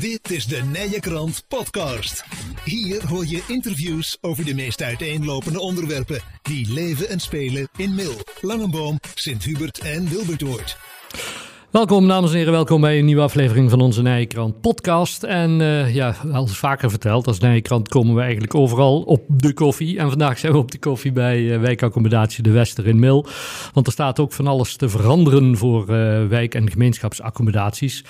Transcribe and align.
Dit 0.00 0.30
is 0.30 0.46
de 0.46 0.62
Nije 0.72 1.00
Krant 1.00 1.44
Podcast. 1.48 2.24
Hier 2.64 3.06
hoor 3.08 3.26
je 3.26 3.42
interviews 3.48 4.18
over 4.20 4.44
de 4.44 4.54
meest 4.54 4.82
uiteenlopende 4.82 5.60
onderwerpen 5.60 6.20
die 6.42 6.72
leven 6.72 7.08
en 7.08 7.20
spelen 7.20 7.68
in 7.76 7.94
Mil, 7.94 8.14
Langenboom, 8.40 8.98
Sint-Hubert 9.14 9.78
en 9.78 10.08
Wilbertoord. 10.08 10.76
Welkom 11.70 12.08
dames 12.08 12.30
en 12.30 12.36
heren, 12.36 12.52
welkom 12.52 12.80
bij 12.80 12.98
een 12.98 13.04
nieuwe 13.04 13.22
aflevering 13.22 13.70
van 13.70 13.80
onze 13.80 14.02
Nijenkrant 14.02 14.60
podcast. 14.60 15.22
En 15.22 15.60
uh, 15.60 15.94
ja, 15.94 16.14
als 16.32 16.58
vaker 16.58 16.90
verteld, 16.90 17.26
als 17.26 17.38
Nijenkrant 17.38 17.88
komen 17.88 18.14
we 18.14 18.20
eigenlijk 18.20 18.54
overal 18.54 19.02
op 19.02 19.22
de 19.28 19.52
koffie. 19.52 19.98
En 19.98 20.08
vandaag 20.08 20.38
zijn 20.38 20.52
we 20.52 20.58
op 20.58 20.70
de 20.70 20.78
koffie 20.78 21.12
bij 21.12 21.40
uh, 21.40 21.60
wijkaccommodatie 21.60 22.42
De 22.42 22.50
Wester 22.50 22.86
in 22.86 22.98
Mil. 22.98 23.26
Want 23.72 23.86
er 23.86 23.92
staat 23.92 24.20
ook 24.20 24.32
van 24.32 24.46
alles 24.46 24.76
te 24.76 24.88
veranderen 24.88 25.56
voor 25.56 25.90
uh, 25.90 26.26
wijk- 26.26 26.54
en 26.54 26.70
gemeenschapsaccommodaties. 26.70 28.04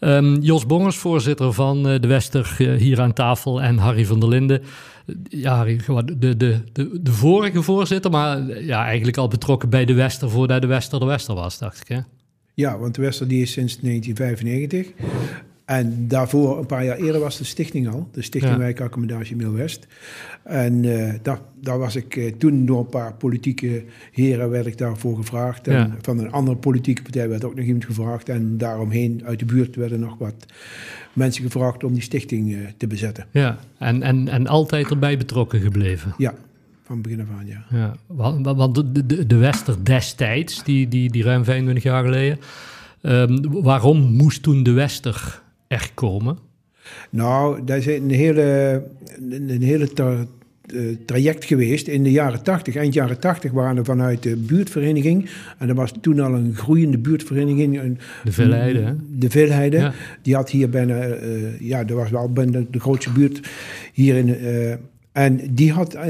Um, 0.00 0.40
Jos 0.40 0.66
Bongers, 0.66 0.96
voorzitter 0.96 1.52
van 1.52 1.82
De 1.82 2.06
Wester, 2.06 2.54
hier 2.78 3.00
aan 3.00 3.12
tafel. 3.12 3.62
En 3.62 3.78
Harry 3.78 4.06
van 4.06 4.20
der 4.20 4.28
Linden, 4.28 4.62
ja, 5.28 5.56
Harry, 5.56 5.80
de, 6.04 6.36
de, 6.36 6.36
de, 6.72 7.00
de 7.02 7.12
vorige 7.12 7.62
voorzitter, 7.62 8.10
maar 8.10 8.62
ja, 8.62 8.84
eigenlijk 8.84 9.16
al 9.16 9.28
betrokken 9.28 9.68
bij 9.68 9.84
De 9.84 9.94
Wester 9.94 10.30
voordat 10.30 10.60
De 10.60 10.66
Wester 10.66 10.98
De 10.98 11.06
Wester 11.06 11.34
was, 11.34 11.58
dacht 11.58 11.80
ik 11.80 11.88
hè? 11.88 12.00
Ja, 12.54 12.78
want 12.78 12.94
de 12.94 13.02
Wester 13.02 13.28
die 13.28 13.42
is 13.42 13.52
sinds 13.52 13.78
1995. 13.80 14.92
En 15.70 16.08
daarvoor, 16.08 16.58
een 16.58 16.66
paar 16.66 16.84
jaar 16.84 16.96
eerder, 16.96 17.20
was 17.20 17.38
de 17.38 17.44
stichting 17.44 17.88
al. 17.88 18.08
De 18.12 18.22
Stichting 18.22 18.54
ja. 18.54 18.58
Wijkaccommodatie 18.58 19.36
Middelwest. 19.36 19.86
En 20.42 20.82
uh, 20.82 21.14
daar, 21.22 21.40
daar 21.60 21.78
was 21.78 21.96
ik 21.96 22.16
uh, 22.16 22.32
toen 22.32 22.66
door 22.66 22.78
een 22.78 22.86
paar 22.86 23.14
politieke 23.14 23.84
heren 24.12 24.50
werd 24.50 24.66
ik 24.66 24.78
daarvoor 24.78 25.16
gevraagd. 25.16 25.68
En 25.68 25.74
ja. 25.74 25.96
van 26.02 26.18
een 26.18 26.32
andere 26.32 26.56
politieke 26.56 27.02
partij 27.02 27.28
werd 27.28 27.44
ook 27.44 27.54
nog 27.54 27.64
iemand 27.64 27.84
gevraagd. 27.84 28.28
En 28.28 28.58
daaromheen 28.58 29.22
uit 29.24 29.38
de 29.38 29.44
buurt 29.44 29.76
werden 29.76 30.00
nog 30.00 30.18
wat 30.18 30.46
mensen 31.12 31.42
gevraagd 31.42 31.84
om 31.84 31.92
die 31.92 32.02
stichting 32.02 32.50
uh, 32.50 32.58
te 32.76 32.86
bezetten. 32.86 33.26
Ja, 33.30 33.58
en, 33.78 34.02
en, 34.02 34.28
en 34.28 34.46
altijd 34.46 34.90
erbij 34.90 35.16
betrokken 35.16 35.60
gebleven. 35.60 36.14
Ja, 36.18 36.34
van 36.84 37.02
begin 37.02 37.20
af 37.20 37.26
aan, 37.38 37.46
ja. 37.46 37.64
ja 37.70 37.96
want, 38.06 38.46
want 38.46 38.74
de, 38.74 39.06
de, 39.06 39.26
de 39.26 39.36
Wester 39.36 39.84
destijds, 39.84 40.64
die, 40.64 40.88
die, 40.88 41.10
die 41.10 41.22
ruim 41.22 41.44
25 41.44 41.84
jaar 41.84 42.04
geleden, 42.04 42.38
um, 43.02 43.62
waarom 43.62 44.12
moest 44.12 44.42
toen 44.42 44.62
de 44.62 44.72
Wester 44.72 45.42
echt 45.70 45.94
komen? 45.94 46.38
Nou, 47.10 47.64
daar 47.64 47.76
is 47.76 47.86
een 47.86 48.10
hele, 48.10 48.82
een 49.30 49.62
hele 49.62 49.92
tra 49.92 50.26
traject 51.06 51.44
geweest 51.44 51.86
in 51.86 52.02
de 52.02 52.10
jaren 52.10 52.42
80. 52.42 52.76
Eind 52.76 52.94
jaren 52.94 53.20
80 53.20 53.52
waren 53.52 53.76
er 53.76 53.84
vanuit 53.84 54.22
de 54.22 54.36
buurtvereniging. 54.36 55.30
En 55.58 55.68
er 55.68 55.74
was 55.74 55.92
toen 56.00 56.20
al 56.20 56.34
een 56.34 56.54
groeiende 56.54 56.98
buurtvereniging. 56.98 57.80
Een, 57.80 57.98
de 58.24 58.32
Veelheide, 58.32 58.80
hè? 58.80 58.92
De 59.08 59.30
Veelheide. 59.30 59.76
Ja. 59.76 59.92
Die 60.22 60.34
had 60.34 60.50
hier 60.50 60.70
bijna, 60.70 61.06
uh, 61.06 61.60
ja, 61.60 61.84
dat 61.84 61.96
was 61.96 62.10
wel 62.10 62.32
bijna 62.32 62.62
de 62.70 62.80
grootste 62.80 63.12
buurt 63.12 63.48
hier 63.92 64.16
in. 64.16 64.28
Uh, 64.28 64.72
en 65.12 65.40
die 65.50 65.72
had 65.72 65.94
uh, 65.94 66.02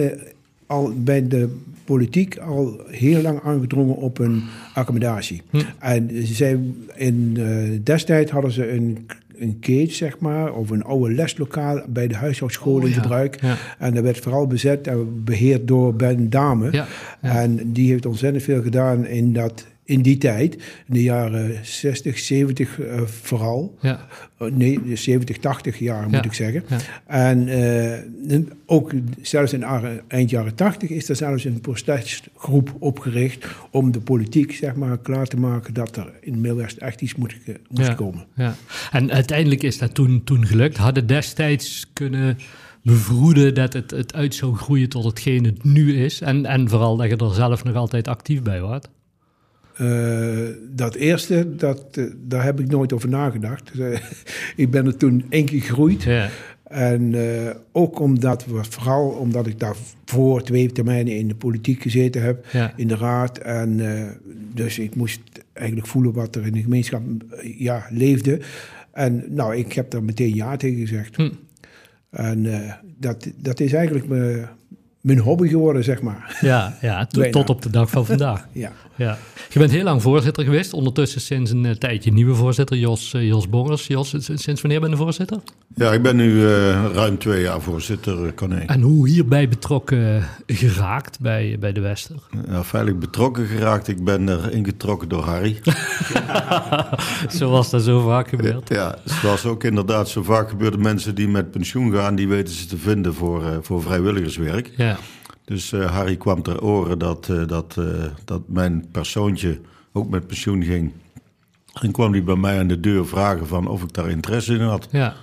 al 0.66 0.92
bij 0.96 1.28
de 1.28 1.48
politiek 1.84 2.38
al 2.38 2.80
heel 2.86 3.22
lang 3.22 3.40
aangedrongen 3.42 3.96
op 3.96 4.18
een 4.18 4.42
accommodatie. 4.74 5.42
Hm. 5.50 5.60
En 5.78 6.10
zij 6.26 6.58
in, 6.94 7.38
destijds 7.84 8.30
hadden 8.30 8.52
ze 8.52 8.70
een, 8.70 9.06
een 9.40 9.56
cage, 9.60 9.92
zeg 9.92 10.18
maar, 10.18 10.52
of 10.52 10.70
een 10.70 10.84
oude 10.84 11.14
leslokaal 11.14 11.82
bij 11.88 12.08
de 12.08 12.14
huishoudschool 12.14 12.74
oh, 12.74 12.84
in 12.84 12.92
gebruik. 12.92 13.40
Ja. 13.40 13.48
Ja. 13.48 13.56
En 13.78 13.94
dat 13.94 14.02
werd 14.02 14.18
vooral 14.18 14.46
bezet 14.46 14.86
en 14.86 15.24
beheerd 15.24 15.68
door 15.68 15.94
Ben 15.94 16.30
Dame. 16.30 16.68
Ja. 16.70 16.86
En 17.20 17.72
die 17.72 17.90
heeft 17.90 18.06
ontzettend 18.06 18.44
veel 18.44 18.62
gedaan 18.62 19.06
in 19.06 19.32
dat 19.32 19.66
in 19.90 20.02
die 20.02 20.18
tijd, 20.18 20.54
in 20.54 20.94
de 20.94 21.02
jaren 21.02 21.58
60, 21.62 22.18
70 22.18 22.78
uh, 22.78 23.00
vooral. 23.00 23.76
Ja. 23.80 24.06
Uh, 24.38 24.50
nee, 24.52 24.80
70, 24.94 25.38
80 25.38 25.78
jaar 25.78 26.02
moet 26.02 26.12
ja. 26.12 26.22
ik 26.22 26.32
zeggen. 26.32 26.64
Ja. 26.68 26.78
En 27.06 27.48
uh, 28.28 28.38
ook 28.66 28.92
zelfs 29.22 29.52
in 29.52 29.64
eind 30.08 30.30
jaren 30.30 30.54
80 30.54 30.90
is 30.90 31.08
er 31.08 31.16
zelfs 31.16 31.44
een 31.44 31.60
protestgroep 31.60 32.76
opgericht 32.78 33.46
om 33.70 33.92
de 33.92 34.00
politiek 34.00 34.52
zeg 34.52 34.74
maar, 34.74 34.98
klaar 34.98 35.26
te 35.26 35.36
maken 35.36 35.74
dat 35.74 35.96
er 35.96 36.12
in 36.20 36.40
Midwest 36.40 36.76
echt 36.76 37.00
iets 37.00 37.14
moet, 37.14 37.36
moest 37.68 37.94
komen. 37.94 38.26
Ja. 38.34 38.54
En 38.92 39.12
uiteindelijk 39.12 39.62
is 39.62 39.78
dat 39.78 39.94
toen, 39.94 40.24
toen 40.24 40.46
gelukt. 40.46 40.76
Hadden 40.76 41.06
destijds 41.06 41.90
kunnen 41.92 42.38
bevroeden 42.82 43.54
dat 43.54 43.72
het, 43.72 43.90
het 43.90 44.14
uit 44.14 44.34
zou 44.34 44.56
groeien 44.56 44.88
tot 44.88 45.04
hetgeen 45.04 45.44
het 45.44 45.64
nu 45.64 46.02
is. 46.04 46.20
En, 46.20 46.46
en 46.46 46.68
vooral 46.68 46.96
dat 46.96 47.10
je 47.10 47.16
er 47.16 47.34
zelf 47.34 47.64
nog 47.64 47.74
altijd 47.74 48.08
actief 48.08 48.42
bij 48.42 48.60
wordt. 48.60 48.88
Uh, 49.80 50.48
dat 50.70 50.94
eerste, 50.94 51.56
dat, 51.56 51.84
uh, 51.98 52.12
daar 52.26 52.44
heb 52.44 52.60
ik 52.60 52.70
nooit 52.70 52.92
over 52.92 53.08
nagedacht. 53.08 53.70
Uh, 53.74 53.98
ik 54.56 54.70
ben 54.70 54.86
er 54.86 54.96
toen 54.96 55.24
één 55.28 55.44
keer 55.44 55.60
gegroeid. 55.60 56.02
Ja. 56.02 56.28
En 56.64 57.14
ook 57.72 58.00
omdat, 58.00 58.46
vooral 58.48 59.08
omdat 59.08 59.46
ik 59.46 59.58
daarvoor 59.58 60.42
twee 60.42 60.72
termijnen 60.72 61.16
in 61.16 61.28
de 61.28 61.34
politiek 61.34 61.82
gezeten 61.82 62.22
heb, 62.22 62.46
ja. 62.52 62.72
in 62.76 62.88
de 62.88 62.96
raad. 62.96 63.38
En 63.38 63.80
dus 64.54 64.78
ik 64.78 64.94
moest 64.94 65.20
eigenlijk 65.52 65.86
voelen 65.86 66.12
wat 66.12 66.36
er 66.36 66.46
in 66.46 66.52
de 66.52 66.62
gemeenschap 66.62 67.02
ja, 67.58 67.86
leefde. 67.90 68.40
En 68.92 69.24
nou, 69.28 69.56
ik 69.56 69.72
heb 69.72 69.90
daar 69.90 70.02
meteen 70.02 70.34
ja 70.34 70.56
tegen 70.56 70.78
gezegd. 70.78 71.16
Hm. 71.16 71.30
En 72.10 72.46
dat, 72.98 73.30
dat 73.36 73.60
is 73.60 73.72
eigenlijk 73.72 74.06
mijn 75.00 75.18
hobby 75.18 75.48
geworden, 75.48 75.84
zeg 75.84 76.02
maar. 76.02 76.38
Ja, 76.40 76.76
ja 76.80 77.06
tot, 77.06 77.32
tot 77.32 77.50
op 77.50 77.62
de 77.62 77.70
dag 77.70 77.90
van 77.90 78.06
vandaag. 78.06 78.48
ja. 78.52 78.72
Ja. 79.00 79.18
Je 79.48 79.58
bent 79.58 79.70
heel 79.70 79.84
lang 79.84 80.02
voorzitter 80.02 80.44
geweest. 80.44 80.72
Ondertussen 80.72 81.20
sinds 81.20 81.50
een 81.50 81.64
uh, 81.64 81.70
tijdje 81.70 82.12
nieuwe 82.12 82.34
voorzitter, 82.34 82.76
Jos, 82.76 83.12
uh, 83.14 83.26
Jos. 83.26 83.86
Jos, 83.86 84.14
sinds 84.18 84.60
wanneer 84.60 84.80
ben 84.80 84.90
je 84.90 84.96
voorzitter? 84.96 85.38
Ja, 85.74 85.92
ik 85.92 86.02
ben 86.02 86.16
nu 86.16 86.32
uh, 86.32 86.84
ruim 86.92 87.18
twee 87.18 87.42
jaar 87.42 87.60
voorzitter, 87.60 88.34
Corné. 88.34 88.58
En 88.58 88.80
hoe 88.80 89.08
hierbij 89.08 89.48
betrokken 89.48 90.24
geraakt 90.46 91.20
bij, 91.20 91.56
bij 91.60 91.72
de 91.72 91.80
Wester? 91.80 92.16
Ja, 92.48 92.64
veilig 92.64 92.98
betrokken 92.98 93.46
geraakt. 93.46 93.88
Ik 93.88 94.04
ben 94.04 94.28
er 94.28 94.52
ingetrokken 94.52 95.08
door 95.08 95.22
Harry. 95.22 95.60
zoals 97.38 97.70
dat 97.70 97.82
zo 97.82 98.00
vaak 98.00 98.28
gebeurt. 98.28 98.68
Ja, 98.68 98.98
zoals 99.04 99.44
ook 99.44 99.64
inderdaad 99.64 100.08
zo 100.08 100.22
vaak 100.22 100.48
gebeurt. 100.48 100.78
Mensen 100.78 101.14
die 101.14 101.28
met 101.28 101.50
pensioen 101.50 101.92
gaan, 101.92 102.14
die 102.14 102.28
weten 102.28 102.54
ze 102.54 102.66
te 102.66 102.76
vinden 102.76 103.14
voor, 103.14 103.58
voor 103.62 103.82
vrijwilligerswerk. 103.82 104.70
Ja. 104.76 104.98
Dus 105.50 105.72
uh, 105.72 105.90
Harry 105.90 106.16
kwam 106.16 106.42
ter 106.42 106.62
oren 106.62 106.98
dat, 106.98 107.28
uh, 107.30 107.46
dat, 107.46 107.76
uh, 107.78 108.04
dat 108.24 108.42
mijn 108.46 108.84
persoontje 108.92 109.60
ook 109.92 110.10
met 110.10 110.26
pensioen 110.26 110.62
ging. 110.62 110.92
En 111.80 111.92
kwam 111.92 112.12
hij 112.12 112.24
bij 112.24 112.36
mij 112.36 112.58
aan 112.58 112.66
de 112.66 112.80
deur 112.80 113.06
vragen 113.06 113.46
van 113.46 113.66
of 113.66 113.82
ik 113.82 113.92
daar 113.92 114.08
interesse 114.08 114.54
in 114.54 114.60
had. 114.60 114.88
Ja. 114.90 115.14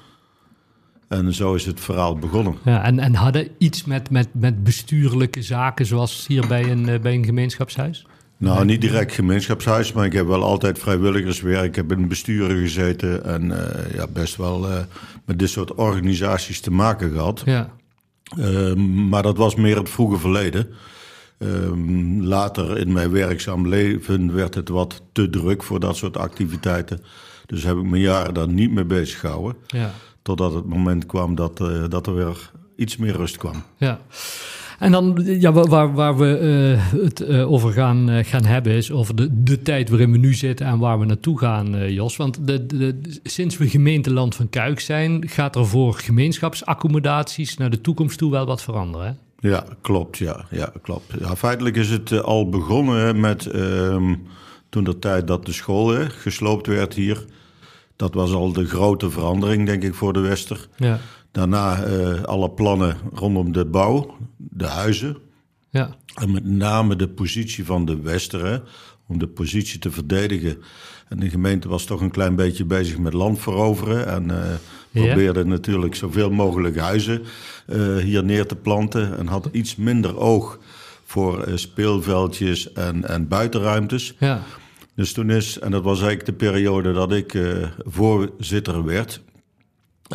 En 1.07 1.33
zo 1.33 1.53
is 1.53 1.65
het 1.65 1.79
verhaal 1.79 2.17
begonnen. 2.17 2.55
Ja, 2.63 2.83
en, 2.83 2.99
en 2.99 3.13
hadden 3.13 3.47
iets 3.57 3.85
met, 3.85 4.09
met, 4.09 4.27
met 4.31 4.63
bestuurlijke 4.63 5.41
zaken 5.41 5.85
zoals 5.85 6.27
hier 6.27 6.47
bij 6.47 6.71
een, 6.71 7.01
bij 7.01 7.13
een 7.13 7.25
gemeenschapshuis? 7.25 8.05
Nou, 8.38 8.65
niet 8.65 8.81
direct 8.81 9.13
gemeenschapshuis, 9.13 9.94
maar 9.94 10.05
ik 10.05 10.13
heb 10.13 10.27
wel 10.27 10.44
altijd 10.44 10.79
vrijwilligerswerk. 10.79 11.65
Ik 11.65 11.75
heb 11.75 11.91
in 11.91 12.07
besturen 12.07 12.57
gezeten 12.57 13.25
en 13.25 13.53
ja, 13.94 14.07
best 14.07 14.35
wel 14.35 14.67
met 15.25 15.39
dit 15.39 15.49
soort 15.49 15.73
organisaties 15.73 16.59
te 16.59 16.71
maken 16.71 17.11
gehad. 17.11 17.41
Ja. 17.45 17.69
Uh, 18.35 18.73
maar 19.09 19.23
dat 19.23 19.38
was 19.38 19.55
meer 19.55 19.77
het 19.77 19.89
vroege 19.89 20.17
verleden. 20.17 20.73
Uh, 21.39 22.21
later 22.21 22.77
in 22.77 22.91
mijn 22.91 23.11
werkzaam 23.11 23.67
leven 23.67 24.33
werd 24.33 24.55
het 24.55 24.69
wat 24.69 25.01
te 25.11 25.29
druk 25.29 25.63
voor 25.63 25.79
dat 25.79 25.97
soort 25.97 26.17
activiteiten. 26.17 27.03
Dus 27.45 27.63
heb 27.63 27.77
ik 27.77 27.83
me 27.83 27.99
jaren 27.99 28.33
daar 28.33 28.47
niet 28.47 28.71
mee 28.71 28.85
bezig 28.85 29.19
gehouden. 29.19 29.55
Ja. 29.67 29.91
Totdat 30.21 30.53
het 30.53 30.65
moment 30.65 31.05
kwam 31.05 31.35
dat, 31.35 31.59
uh, 31.59 31.83
dat 31.89 32.07
er 32.07 32.15
weer 32.15 32.51
iets 32.75 32.97
meer 32.97 33.15
rust 33.15 33.38
kwam. 33.38 33.63
Ja. 33.77 33.99
En 34.77 34.91
dan, 34.91 35.23
ja, 35.25 35.51
waar, 35.51 35.93
waar 35.93 36.17
we 36.17 36.39
uh, 36.93 37.01
het 37.03 37.21
uh, 37.21 37.51
over 37.51 37.71
gaan, 37.71 38.09
uh, 38.09 38.23
gaan 38.23 38.45
hebben, 38.45 38.73
is 38.73 38.91
over 38.91 39.15
de, 39.15 39.43
de 39.43 39.61
tijd 39.61 39.89
waarin 39.89 40.11
we 40.11 40.17
nu 40.17 40.33
zitten 40.33 40.65
en 40.65 40.79
waar 40.79 40.99
we 40.99 41.05
naartoe 41.05 41.39
gaan, 41.39 41.93
Jos. 41.93 42.15
Want 42.15 42.47
de, 42.47 42.65
de, 42.65 42.99
sinds 43.23 43.57
we 43.57 43.69
gemeenteland 43.69 44.35
van 44.35 44.49
Kuik 44.49 44.79
zijn, 44.79 45.29
gaat 45.29 45.55
er 45.55 45.65
voor 45.65 45.94
gemeenschapsaccommodaties 45.94 47.57
naar 47.57 47.69
de 47.69 47.81
toekomst 47.81 48.18
toe 48.18 48.31
wel 48.31 48.45
wat 48.45 48.63
veranderen. 48.63 49.07
Hè? 49.07 49.50
Ja, 49.50 49.65
klopt. 49.81 50.18
Ja, 50.18 50.45
ja, 50.51 50.71
klopt. 50.81 51.13
Ja, 51.19 51.35
feitelijk 51.35 51.75
is 51.75 51.89
het 51.89 52.23
al 52.23 52.50
begonnen 52.50 53.19
met 53.19 53.56
um, 53.56 54.23
toen 54.69 54.83
de 54.83 55.00
tijd 55.00 55.27
dat 55.27 55.45
de 55.45 55.53
school 55.53 55.95
gesloopt 56.07 56.68
werd 56.68 56.94
hier. 56.94 57.25
Dat 57.95 58.13
was 58.13 58.31
al 58.33 58.53
de 58.53 58.65
grote 58.65 59.09
verandering, 59.09 59.65
denk 59.65 59.83
ik, 59.83 59.94
voor 59.94 60.13
de 60.13 60.19
Wester. 60.19 60.68
Ja. 60.75 61.00
Daarna 61.31 61.88
uh, 61.88 62.21
alle 62.21 62.50
plannen 62.50 62.97
rondom 63.13 63.51
de 63.51 63.65
bouw, 63.65 64.18
de 64.38 64.65
huizen. 64.65 65.18
Ja. 65.69 65.95
En 66.15 66.31
met 66.31 66.45
name 66.45 66.95
de 66.95 67.07
positie 67.07 67.65
van 67.65 67.85
de 67.85 68.01
Westeren, 68.01 68.63
om 69.07 69.19
de 69.19 69.27
positie 69.27 69.79
te 69.79 69.91
verdedigen. 69.91 70.57
En 71.07 71.19
de 71.19 71.29
gemeente 71.29 71.68
was 71.68 71.85
toch 71.85 72.01
een 72.01 72.12
klein 72.12 72.35
beetje 72.35 72.65
bezig 72.65 72.97
met 72.97 73.13
land 73.13 73.39
veroveren. 73.39 74.07
En 74.07 74.29
uh, 74.29 74.38
probeerde 74.91 75.45
natuurlijk 75.45 75.95
zoveel 75.95 76.31
mogelijk 76.31 76.77
huizen 76.77 77.21
uh, 77.68 77.97
hier 77.97 78.23
neer 78.23 78.45
te 78.45 78.56
planten. 78.56 79.18
En 79.18 79.27
had 79.27 79.50
iets 79.51 79.75
minder 79.75 80.18
oog 80.18 80.59
voor 81.06 81.47
speelveldjes 81.56 82.73
en, 82.73 83.07
en 83.07 83.27
buitenruimtes. 83.27 84.15
Ja. 84.19 84.44
Dus 84.95 85.13
toen 85.13 85.30
is, 85.30 85.59
en 85.59 85.71
dat 85.71 85.83
was 85.83 86.01
eigenlijk 86.01 86.25
de 86.25 86.45
periode 86.45 86.94
dat 86.94 87.12
ik 87.12 87.38
voorzitter 87.85 88.85
werd 88.85 89.21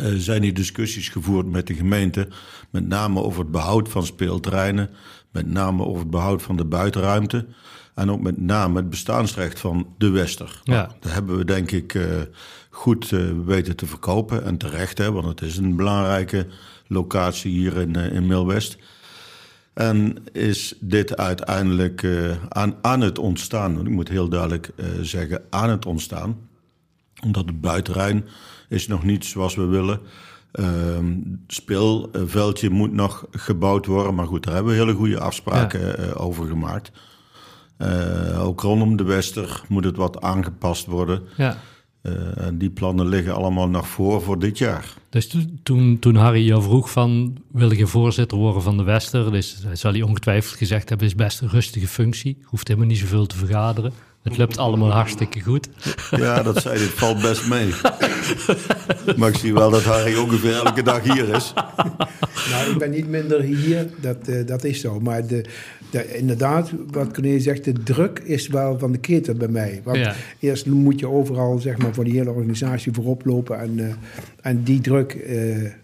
uh, 0.01 0.13
zijn 0.17 0.41
die 0.41 0.53
discussies 0.53 1.09
gevoerd 1.09 1.47
met 1.47 1.67
de 1.67 1.73
gemeente. 1.73 2.27
Met 2.69 2.87
name 2.87 3.21
over 3.21 3.39
het 3.39 3.51
behoud 3.51 3.89
van 3.89 4.05
speelterreinen. 4.05 4.89
Met 5.31 5.47
name 5.47 5.85
over 5.85 5.99
het 5.99 6.09
behoud 6.09 6.41
van 6.41 6.55
de 6.55 6.65
buitenruimte. 6.65 7.45
En 7.95 8.11
ook 8.11 8.21
met 8.21 8.41
name 8.41 8.75
het 8.79 8.89
bestaansrecht 8.89 9.59
van 9.59 9.87
de 9.97 10.09
Wester. 10.09 10.61
Ja. 10.63 10.73
Nou, 10.73 10.91
daar 10.99 11.13
hebben 11.13 11.37
we 11.37 11.45
denk 11.45 11.71
ik 11.71 11.93
uh, 11.93 12.05
goed 12.69 13.11
uh, 13.11 13.31
weten 13.45 13.75
te 13.75 13.85
verkopen. 13.85 14.43
En 14.43 14.57
terecht, 14.57 14.97
hè, 14.97 15.11
want 15.11 15.25
het 15.25 15.41
is 15.41 15.57
een 15.57 15.75
belangrijke 15.75 16.47
locatie 16.87 17.51
hier 17.51 17.77
in, 17.77 17.95
in 17.95 18.27
Milwest. 18.27 18.77
En 19.73 20.17
is 20.31 20.75
dit 20.79 21.17
uiteindelijk 21.17 22.07
aan, 22.49 22.75
aan 22.81 23.01
het 23.01 23.19
ontstaan, 23.19 23.79
ik 23.79 23.89
moet 23.89 24.09
heel 24.09 24.29
duidelijk 24.29 24.69
zeggen, 25.01 25.41
aan 25.49 25.69
het 25.69 25.85
ontstaan. 25.85 26.37
Omdat 27.23 27.45
het 27.45 27.61
buitenruim 27.61 28.23
is 28.69 28.87
nog 28.87 29.03
niet 29.03 29.25
zoals 29.25 29.55
we 29.55 29.65
willen. 29.65 29.99
Uh, 30.53 30.67
speelveldje 31.47 32.69
moet 32.69 32.93
nog 32.93 33.25
gebouwd 33.31 33.85
worden. 33.85 34.15
Maar 34.15 34.27
goed, 34.27 34.43
daar 34.43 34.53
hebben 34.53 34.73
we 34.73 34.79
hele 34.79 34.93
goede 34.93 35.19
afspraken 35.19 35.79
ja. 35.79 35.97
uh, 35.97 36.21
over 36.21 36.47
gemaakt. 36.47 36.91
Uh, 37.77 38.45
ook 38.45 38.61
rondom 38.61 38.95
de 38.95 39.03
Wester 39.03 39.61
moet 39.67 39.83
het 39.83 39.97
wat 39.97 40.21
aangepast 40.21 40.85
worden. 40.85 41.21
Ja. 41.37 41.57
en 42.35 42.57
die 42.57 42.69
plannen 42.69 43.07
liggen 43.07 43.35
allemaal 43.35 43.69
nog 43.69 43.87
voor 43.87 44.21
voor 44.21 44.39
dit 44.39 44.57
jaar. 44.57 44.93
Dus 45.09 45.35
toen, 45.63 45.97
toen 45.99 46.15
Harry 46.15 46.45
jou 46.45 46.63
vroeg 46.63 46.91
van, 46.91 47.37
wil 47.51 47.73
je 47.73 47.87
voorzitter 47.87 48.37
worden 48.37 48.61
van 48.61 48.77
de 48.77 48.83
Wester? 48.83 49.31
Dus 49.31 49.65
zal 49.73 49.91
hij 49.91 50.01
ongetwijfeld 50.01 50.57
gezegd 50.57 50.89
hebben, 50.89 51.07
is 51.07 51.15
best 51.15 51.41
een 51.41 51.49
rustige 51.49 51.87
functie. 51.87 52.37
Hoeft 52.43 52.67
helemaal 52.67 52.89
niet 52.89 52.97
zoveel 52.97 53.25
te 53.25 53.37
vergaderen. 53.37 53.93
Het 54.23 54.37
loopt 54.37 54.57
allemaal 54.57 54.91
hartstikke 54.91 55.41
goed. 55.41 55.69
Ja, 56.11 56.43
dat 56.43 56.61
zei 56.61 56.75
hij. 56.75 56.83
Het 56.83 56.93
valt 56.93 57.21
best 57.21 57.47
mee. 57.49 57.69
maar 59.17 59.29
ik 59.29 59.37
zie 59.37 59.53
wel 59.53 59.69
dat 59.71 59.83
Harry 59.83 60.15
ongeveer 60.17 60.53
elke 60.53 60.83
dag 60.83 61.03
hier 61.13 61.35
is. 61.35 61.53
Nou, 62.51 62.71
ik 62.71 62.77
ben 62.77 62.91
niet 62.91 63.07
minder 63.09 63.41
hier. 63.41 63.87
Dat, 64.01 64.17
uh, 64.29 64.45
dat 64.47 64.63
is 64.63 64.79
zo. 64.81 64.99
Maar 64.99 65.27
de, 65.27 65.45
de, 65.89 66.17
inderdaad, 66.17 66.71
wat 66.91 67.13
Corné 67.13 67.39
zegt, 67.39 67.63
de 67.63 67.73
druk 67.83 68.19
is 68.19 68.47
wel 68.47 68.79
van 68.79 68.91
de 68.91 68.97
keten 68.97 69.37
bij 69.37 69.47
mij. 69.47 69.81
Want 69.83 69.97
Ja. 69.97 70.15
eerst 70.39 70.65
moet 70.65 70.99
je 70.99 71.07
overal, 71.07 71.57
zeg 71.59 71.77
maar, 71.77 71.93
voor 71.93 72.03
die 72.03 72.17
hele 72.17 72.29
organisatie 72.31 72.93
voorop 72.93 73.25
lopen. 73.25 73.59
En, 73.59 73.79
eh, 73.79 73.93
en 74.41 74.63
die 74.63 74.81
druk, 74.81 75.13
eh, 75.13 75.37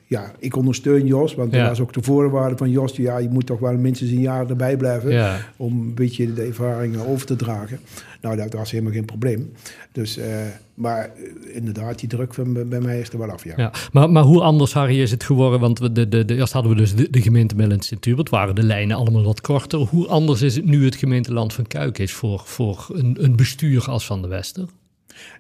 ja, 0.10 0.32
ik 0.40 0.56
ondersteun 0.56 1.06
Jos. 1.06 1.36
Want 1.36 1.52
Ja. 1.52 1.60
dat 1.60 1.68
was 1.68 1.80
ook 1.80 1.94
de 1.94 2.02
voorwaarde 2.02 2.58
van 2.58 2.70
Jos. 2.70 2.96
Ja, 2.96 3.18
je 3.18 3.30
moet 3.30 3.46
toch 3.46 3.60
wel 3.60 3.78
minstens 3.78 4.12
een 4.12 4.22
jaar 4.22 4.50
erbij 4.50 4.78
blijven. 4.78 5.12
Ja. 5.12 5.38
Om 5.58 5.80
een 5.82 5.94
beetje 5.94 6.34
de 6.34 6.42
ervaringen 6.42 7.08
over 7.08 7.26
te 7.26 7.36
dragen. 7.36 7.80
Nou, 8.22 8.36
dat 8.36 8.54
was 8.54 8.72
helemaal 8.72 8.94
geen 8.94 9.06
probleem. 9.06 9.52
Dus, 9.92 10.18
eh, 10.18 10.28
maar 10.74 11.04
eh, 11.16 11.56
inderdaad, 11.56 12.00
die 12.00 12.10
druk 12.10 12.34
van, 12.34 12.70
bij 12.70 12.80
mij 12.80 13.00
is 13.00 13.10
er 13.10 13.18
wel 13.18 13.30
af, 13.32 13.44
ja. 13.44 13.54
Ja, 13.58 13.72
maar, 13.92 14.10
maar 14.10 14.24
hoe 14.24 14.42
anders, 14.42 14.74
Harry, 14.74 15.02
is 15.02 15.12
het 15.12 15.24
geworden? 15.24 15.60
Want 15.60 15.80
we 15.80 15.92
de, 15.92 16.08
de, 16.08 16.26
de, 16.26 16.36
eerst 16.36 16.54
hadden 16.54 16.72
we 16.72 16.78
dus 16.78 16.96
de, 16.96 17.10
de 17.10 17.22
gemeente 17.22 17.56
Middel 17.56 17.78
en 17.78 17.84
Sint-Hubert, 17.84 18.30
waren 18.30 18.56
de 18.56 18.64
lijnen 18.64 18.98
allemaal 18.98 19.24
wat 19.24 19.42
korter. 19.42 19.80
Hoe 19.80 20.08
anders 20.08 20.42
is 20.42 20.56
het 20.56 20.66
nu 20.66 20.86
het 20.86 20.96
gemeenteland 20.96 21.54
van 21.54 21.68
Kuik 21.68 21.98
is 21.98 22.14
voor, 22.14 22.42
voor 22.46 22.88
een, 22.94 23.18
een 23.20 23.36
bestuur 23.36 23.90
als 23.90 24.06
Van 24.06 24.22
de 24.22 24.28
Wester? 24.28 24.66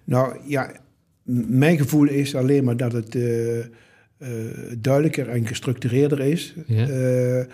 Nou 0.03 0.35
ja, 0.45 0.71
mijn 1.47 1.77
gevoel 1.77 2.07
is 2.07 2.35
alleen 2.35 2.63
maar 2.63 2.77
dat 2.77 2.91
het 2.91 3.15
eh, 3.15 3.23
duidelijker 4.77 5.29
en 5.29 5.47
gestructureerder 5.47 6.19
is 6.19 6.55
Ja. 6.67 6.87
eh, 6.87 7.39
eh, 7.39 7.45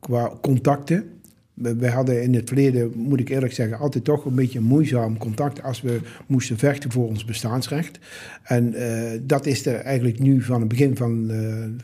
qua 0.00 0.32
contacten. 0.40 1.04
We, 1.54 1.88
hadden 1.88 2.22
in 2.22 2.34
het 2.34 2.48
verleden, 2.48 2.92
moet 2.94 3.20
ik 3.20 3.28
eerlijk 3.28 3.52
zeggen, 3.52 3.78
altijd 3.78 4.04
toch 4.04 4.24
een 4.24 4.34
beetje 4.34 4.60
moeizaam 4.60 5.18
contact 5.18 5.62
als 5.62 5.80
we 5.80 6.00
moesten 6.26 6.58
vechten 6.58 6.92
voor 6.92 7.08
ons 7.08 7.24
bestaansrecht. 7.24 7.98
En 8.42 8.74
eh, 8.74 9.20
dat 9.22 9.46
is 9.46 9.66
er 9.66 9.74
eigenlijk 9.74 10.18
nu 10.18 10.42
van 10.42 10.60
het 10.60 10.68
begin 10.68 10.96
van 10.96 11.30
eh 11.30 11.36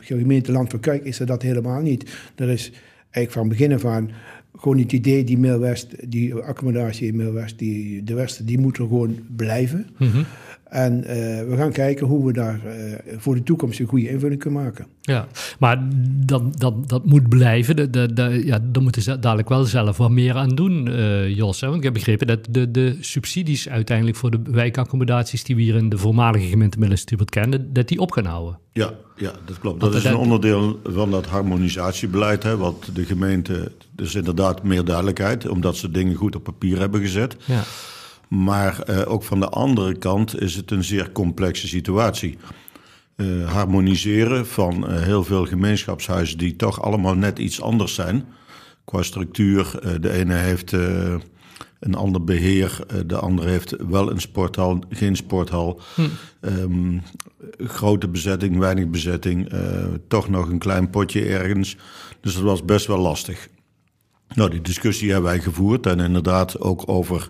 de 0.08 0.16
gemeente 0.16 0.52
Land 0.52 0.70
van 0.70 0.81
Kuik 0.81 1.04
is 1.04 1.20
er 1.20 1.26
dat 1.26 1.42
helemaal 1.42 1.81
niet. 1.81 2.10
Er 2.34 2.48
is 2.48 2.72
eigenlijk 3.10 3.31
van 3.31 3.48
begin 3.48 3.72
af 3.72 3.84
aan 3.84 4.10
gewoon 4.56 4.78
het 4.78 4.92
idee, 4.92 5.25
die 5.25 5.38
Mailwest, 5.38 6.10
die 6.10 6.34
accommodatie 6.34 7.08
in 7.08 7.16
Mailwest, 7.16 7.58
die, 7.58 8.02
de 8.02 8.14
Westen, 8.14 8.46
die 8.46 8.58
moet 8.58 8.76
er 8.78 8.86
gewoon 8.86 9.19
blijven. 9.36 9.86
En 10.74 11.04
eh, 11.04 11.16
we 11.48 11.54
gaan 11.56 11.72
kijken 11.72 12.06
hoe 12.06 12.26
we 12.26 12.32
daar 12.32 12.60
eh, 12.66 12.96
voor 13.16 13.34
de 13.34 13.42
toekomst 13.42 13.80
een 13.80 13.86
goede 13.86 14.08
invulling 14.08 14.40
kunnen 14.40 14.62
maken. 14.62 14.86
Ja, 15.00 15.26
maar 15.58 15.82
dat, 16.26 16.58
dat, 16.60 16.88
dat 16.88 17.04
moet 17.04 17.28
blijven. 17.28 17.76
De, 17.76 17.90
de, 17.90 18.12
de, 18.12 18.42
ja, 18.44 18.58
daar 18.72 18.82
moeten 18.82 19.02
ze 19.02 19.18
dadelijk 19.18 19.48
wel 19.48 19.64
zelf 19.64 19.96
wat 19.96 20.10
meer 20.10 20.34
aan 20.34 20.48
doen, 20.54 20.88
eh, 20.88 21.36
Jos. 21.36 21.60
Hè? 21.60 21.66
Want 21.66 21.78
ik 21.78 21.84
heb 21.84 21.92
begrepen 21.92 22.26
dat 22.26 22.38
de, 22.50 22.70
de 22.70 22.96
subsidies 23.00 23.68
uiteindelijk 23.68 24.16
voor 24.16 24.30
de 24.30 24.40
wijkaccommodaties 24.50 25.44
die 25.44 25.56
we 25.56 25.62
hier 25.62 25.74
in 25.74 25.88
de 25.88 25.98
voormalige 25.98 26.46
gemeente 26.48 26.78
Midden-Stubert 26.78 27.30
kennen, 27.30 27.72
dat 27.72 27.88
die 27.88 27.98
op 27.98 28.10
gaan 28.12 28.24
houden. 28.26 28.58
Ja, 28.72 28.92
ja, 29.16 29.30
dat 29.44 29.58
klopt. 29.58 29.80
Want 29.80 29.92
Dat 29.92 29.94
is 29.94 30.04
een 30.06 30.12
dat- 30.12 30.20
onderdeel 30.20 30.80
van 30.84 31.10
dat 31.10 31.26
harmonisatiebeleid. 31.26 32.42
Hè, 32.42 32.56
wat 32.56 32.90
de 32.94 33.04
gemeente, 33.04 33.72
dus 33.90 34.14
inderdaad 34.14 34.62
meer 34.62 34.84
duidelijkheid, 34.84 35.48
omdat 35.48 35.76
ze 35.76 35.90
dingen 35.90 36.14
goed 36.14 36.36
op 36.36 36.42
papier 36.44 36.78
hebben 36.78 37.00
gezet. 37.00 37.36
Ja, 37.44 37.62
Maar 38.28 38.80
eh, 38.80 39.12
ook 39.12 39.22
van 39.22 39.40
de 39.40 39.48
andere 39.48 39.98
kant 39.98 40.40
is 40.40 40.54
het 40.54 40.70
een 40.70 40.84
zeer 40.84 41.12
complexe 41.12 41.68
situatie. 41.68 42.38
Eh, 43.16 43.52
harmoniseren 43.52 44.46
van 44.46 44.88
eh, 44.88 45.02
heel 45.02 45.24
veel 45.24 45.46
gemeenschapshuizen 45.46 46.38
die 46.38 46.56
toch 46.56 46.82
allemaal 46.82 47.14
net 47.14 47.38
iets 47.38 47.60
anders 47.60 47.94
zijn. 47.94 48.24
Qua 48.84 49.02
structuur. 49.02 49.80
De 50.00 50.10
ene 50.10 50.34
heeft 50.34 50.72
een 51.80 51.94
ander 51.94 52.24
beheer, 52.24 52.78
eh, 52.88 52.98
de 53.06 53.16
andere 53.16 53.50
heeft 53.50 53.76
wel 53.88 54.10
een 54.10 54.20
sporthal, 54.20 54.82
geen 54.88 55.16
sporthal. 55.16 55.80
Ehm, 56.40 56.98
grote 57.58 58.08
bezetting, 58.08 58.58
weinig 58.58 58.88
bezetting. 58.88 59.52
toch 60.08 60.28
nog 60.28 60.48
een 60.48 60.58
klein 60.58 60.90
potje 60.90 61.24
ergens. 61.24 61.76
Dus 62.20 62.34
dat 62.34 62.42
was 62.42 62.64
best 62.64 62.86
wel 62.86 62.98
lastig. 62.98 63.48
Nou, 64.34 64.50
die 64.50 64.60
discussie 64.60 65.10
hebben 65.12 65.30
wij 65.30 65.40
gevoerd 65.40 65.86
en 65.86 66.00
inderdaad 66.00 66.60
ook 66.60 66.82
over 66.86 67.28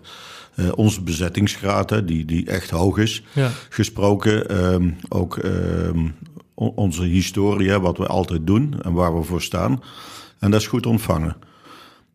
eh, 0.55 0.65
onze 0.75 1.01
bezettingsgraad, 1.01 1.89
hè, 1.89 2.05
die, 2.05 2.25
die 2.25 2.45
echt 2.45 2.69
hoog 2.69 2.97
is, 2.97 3.23
Ja. 3.33 3.51
gesproken. 3.69 4.49
Ehm, 4.49 4.89
ook 5.09 5.37
ehm, 5.37 6.07
onze 6.53 7.03
historie, 7.03 7.69
hè, 7.69 7.79
wat 7.79 7.97
we 7.97 8.07
altijd 8.07 8.47
doen 8.47 8.75
en 8.81 8.93
waar 8.93 9.17
we 9.17 9.23
voor 9.23 9.41
staan. 9.41 9.81
En 10.39 10.51
dat 10.51 10.61
is 10.61 10.67
goed 10.67 10.85
ontvangen 10.85 11.35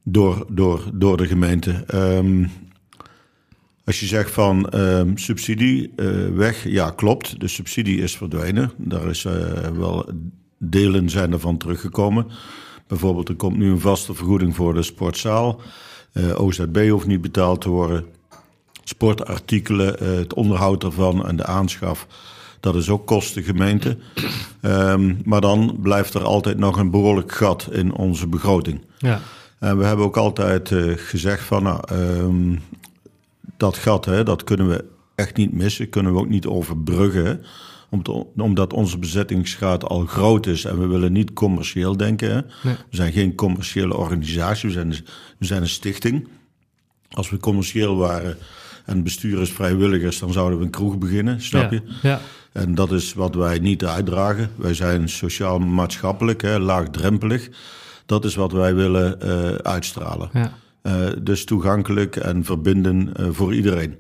door, 0.05 0.47
door, 0.51 0.85
door 0.93 1.17
de 1.17 1.27
gemeente. 1.27 1.71
Ehm, 1.87 2.47
als 3.85 4.01
je 4.01 4.07
zegt 4.07 4.31
van 4.31 4.73
subsidie 5.15 5.93
eh, 5.97 6.07
weg, 6.35 6.69
ja 6.69 6.91
klopt, 6.91 7.41
de 7.41 7.49
subsidie 7.49 7.99
is 8.01 8.17
verdwenen. 8.17 8.71
Daar 8.77 9.07
is 9.09 9.25
eh, 9.25 9.33
wel 9.77 10.09
delen 10.59 11.09
zijn 11.11 11.33
ervan 11.33 11.57
teruggekomen. 11.59 12.27
Bijvoorbeeld 12.87 13.29
er 13.29 13.35
komt 13.35 13.57
nu 13.57 13.71
een 13.71 13.81
vaste 13.81 14.15
vergoeding 14.15 14.57
voor 14.57 14.75
de 14.75 14.83
sportzaal. 14.83 15.61
OZB 16.37 16.89
hoeft 16.89 17.07
niet 17.07 17.21
betaald 17.21 17.61
te 17.61 17.69
worden. 17.69 18.05
Sportartikelen, 18.91 19.99
eh, 20.01 20.07
het 20.17 20.35
onderhoud 20.35 20.85
ervan 20.85 21.27
en 21.27 21.37
de 21.37 21.45
aanschaf, 21.45 22.07
dat 22.61 22.75
is 22.77 22.89
ook 22.89 23.07
kosten 23.07 23.43
gemeente. 23.43 23.97
Ehm, 24.61 25.15
maar 25.25 25.41
dan 25.41 25.79
blijft 25.83 26.15
er 26.15 26.23
altijd 26.25 26.59
nog 26.59 26.77
een 26.79 26.91
behoorlijk 26.91 27.33
gat 27.33 27.69
in 27.73 27.95
onze 27.95 28.27
begroting. 28.27 28.81
ja, 28.99 29.21
En 29.59 29.79
we 29.79 29.85
hebben 29.85 30.05
ook 30.05 30.17
altijd 30.17 30.71
eh, 30.73 30.93
gezegd 30.97 31.43
van, 31.45 31.63
nou, 31.63 31.81
ehm, 31.89 32.57
dat 33.57 33.77
gat, 33.77 34.05
hè, 34.05 34.23
dat 34.23 34.45
kunnen 34.45 34.69
we 34.69 34.85
echt 35.15 35.37
niet 35.37 35.53
missen, 35.53 35.89
kunnen 35.89 36.13
we 36.13 36.19
ook 36.19 36.29
niet 36.29 36.47
overbruggen. 36.47 37.25
hè. 37.27 37.35
Omdat- 37.91 38.27
Omdat 38.37 38.73
onze 38.73 38.99
bezettingsgraad 38.99 39.85
al 39.89 40.07
groot 40.07 40.47
is 40.47 40.65
en 40.65 40.79
we 40.81 40.87
willen 40.87 41.13
niet 41.13 41.33
commercieel 41.33 41.97
denken. 41.97 42.29
Hè. 42.31 42.41
Nee. 42.63 42.75
We 42.91 42.97
zijn 42.97 43.13
geen 43.13 43.35
commerciële 43.35 43.97
organisatie, 43.97 44.69
we 44.69 44.75
zijn, 44.75 44.91
we 45.39 45.47
zijn 45.47 45.63
een 45.63 45.69
stichting. 45.69 46.29
Als 47.11 47.31
we 47.31 47.37
commercieel 47.39 47.97
waren 47.97 48.37
en 48.91 48.97
het 48.97 49.05
bestuur 49.05 49.41
is 49.41 49.53
vrijwilligers, 49.53 50.19
dan 50.19 50.33
zouden 50.33 50.59
we 50.59 50.65
een 50.65 50.71
kroeg 50.71 50.99
beginnen, 50.99 51.43
snap 51.43 51.71
je? 51.71 51.83
ja, 51.85 51.93
ja, 52.03 52.21
En 52.53 52.75
dat 52.75 52.93
is 52.93 53.15
wat 53.15 53.35
wij 53.35 53.59
niet 53.59 53.85
uitdragen. 53.85 54.51
Wij 54.57 54.75
zijn 54.75 55.09
sociaal-maatschappelijk, 55.09 56.43
hè, 56.43 56.59
laagdrempelig. 56.59 57.49
Dat 58.07 58.25
is 58.25 58.35
wat 58.35 58.53
wij 58.53 58.75
willen 58.75 59.21
eh, 59.21 59.55
uitstralen. 59.55 60.31
ja. 60.33 60.53
Eh, 60.83 61.09
dus 61.23 61.45
toegankelijk 61.45 62.17
en 62.17 62.45
verbinden 62.45 63.17
eh, 63.17 63.27
voor 63.31 63.55
iedereen. 63.55 63.99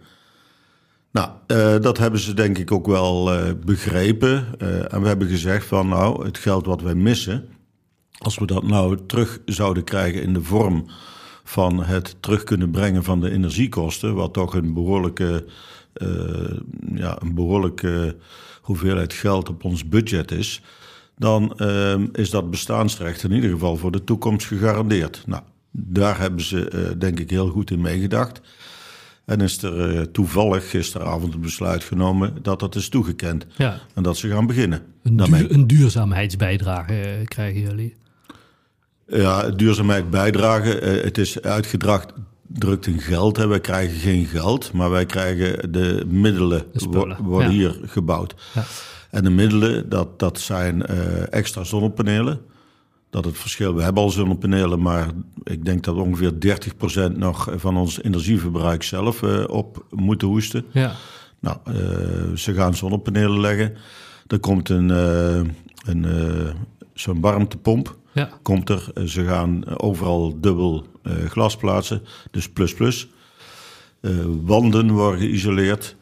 Nou, 1.12 1.30
dat 1.80 1.98
hebben 1.98 2.20
ze 2.20 2.34
denk 2.34 2.58
ik 2.58 2.72
ook 2.72 2.86
wel 2.86 3.30
begrepen. 3.64 4.46
En 4.88 5.00
we 5.02 5.08
hebben 5.08 5.28
gezegd 5.28 5.66
van 5.66 5.88
nou, 5.88 6.24
het 6.24 6.38
geld 6.38 6.66
wat 6.66 6.82
wij 6.82 6.94
missen... 6.94 7.48
als 8.18 8.38
we 8.38 8.46
dat 8.46 8.62
nou 8.62 8.98
terug 9.06 9.40
zouden 9.44 9.84
krijgen 9.84 10.22
in 10.22 10.32
de 10.32 10.42
vorm 10.42 10.86
van 11.50 11.84
het 11.84 12.16
terug 12.20 12.44
kunnen 12.44 12.70
brengen 12.70 13.04
van 13.04 13.20
de 13.20 13.30
energiekosten... 13.30 14.14
wat 14.14 14.32
toch 14.32 14.54
een 14.54 14.74
behoorlijke, 14.74 15.44
eh, 15.92 16.08
ja, 16.94 17.22
een 17.22 17.34
behoorlijke 17.34 18.16
hoeveelheid 18.60 19.12
geld 19.12 19.48
op 19.48 19.64
ons 19.64 19.88
budget 19.88 20.30
is... 20.30 20.62
dan 21.16 21.58
eh, 21.58 21.94
is 22.12 22.30
dat 22.30 22.50
bestaansrecht 22.50 23.22
in 23.22 23.32
ieder 23.32 23.50
geval 23.50 23.76
voor 23.76 23.90
de 23.90 24.04
toekomst 24.04 24.46
gegarandeerd. 24.46 25.22
Nou, 25.26 25.42
daar 25.70 26.18
hebben 26.18 26.44
ze 26.44 26.68
eh, 26.68 26.80
denk 26.98 27.20
ik 27.20 27.30
heel 27.30 27.48
goed 27.48 27.70
in 27.70 27.80
meegedacht. 27.80 28.40
En 29.24 29.40
is 29.40 29.62
er 29.62 30.10
toevallig 30.10 30.70
gisteravond 30.70 31.32
het 31.32 31.42
besluit 31.42 31.84
genomen 31.84 32.34
dat 32.42 32.60
dat 32.60 32.74
is 32.74 32.88
toegekend. 32.88 33.46
Ja. 33.56 33.80
En 33.94 34.02
dat 34.02 34.16
ze 34.16 34.28
gaan 34.28 34.46
beginnen. 34.46 34.82
Een, 35.02 35.16
duur, 35.16 35.52
een 35.52 35.66
duurzaamheidsbijdrage 35.66 37.22
krijgen 37.24 37.60
jullie? 37.60 37.94
Ja, 39.10 39.50
duurzaamheid 39.50 40.10
bijdragen. 40.10 40.88
Uh, 40.88 41.02
het 41.02 41.18
is 41.18 41.42
uitgedracht 41.42 42.12
drukt 42.52 42.86
in 42.86 42.98
geld. 42.98 43.36
Hè. 43.36 43.46
Wij 43.46 43.60
krijgen 43.60 43.98
geen 43.98 44.24
geld, 44.24 44.72
maar 44.72 44.90
wij 44.90 45.06
krijgen 45.06 45.72
de 45.72 46.04
middelen 46.08 46.64
de 46.72 47.16
worden 47.22 47.50
hier 47.50 47.80
gebouwd. 47.84 48.34
Ja. 48.54 48.64
En 49.10 49.24
de 49.24 49.30
middelen, 49.30 49.88
dat, 49.88 50.18
dat 50.18 50.40
zijn 50.40 50.84
uh, 50.90 51.32
extra 51.32 51.64
zonnepanelen. 51.64 52.40
Dat 53.10 53.24
het 53.24 53.38
verschil, 53.38 53.74
we 53.74 53.82
hebben 53.82 54.02
al 54.02 54.10
zonnepanelen, 54.10 54.82
maar 54.82 55.10
ik 55.42 55.64
denk 55.64 55.84
dat 55.84 55.96
ongeveer 55.96 56.32
30% 57.12 57.16
nog 57.16 57.48
van 57.56 57.76
ons 57.76 58.02
energieverbruik 58.02 58.82
zelf 58.82 59.22
uh, 59.22 59.44
op 59.46 59.84
moeten 59.90 60.28
hoesten. 60.28 60.64
Ja. 60.72 60.92
Nou, 61.40 61.56
uh, 61.68 62.36
ze 62.36 62.54
gaan 62.54 62.74
zonnepanelen 62.74 63.40
leggen. 63.40 63.74
Er 64.26 64.40
komt 64.40 64.68
een, 64.68 64.88
een 65.84 66.06
zo'n 66.94 67.20
warmtepomp. 67.20 67.98
Ja. 68.12 68.28
Komt 68.42 68.68
er. 68.68 69.08
Ze 69.08 69.24
gaan 69.24 69.78
overal 69.78 70.40
dubbel 70.40 70.86
uh, 71.02 71.12
glas 71.12 71.56
plaatsen, 71.56 72.02
dus 72.30 72.48
plus 72.48 72.74
plus. 72.74 73.08
Wanden 74.44 74.90
worden 74.90 75.20
geïsoleerd. 75.20 75.96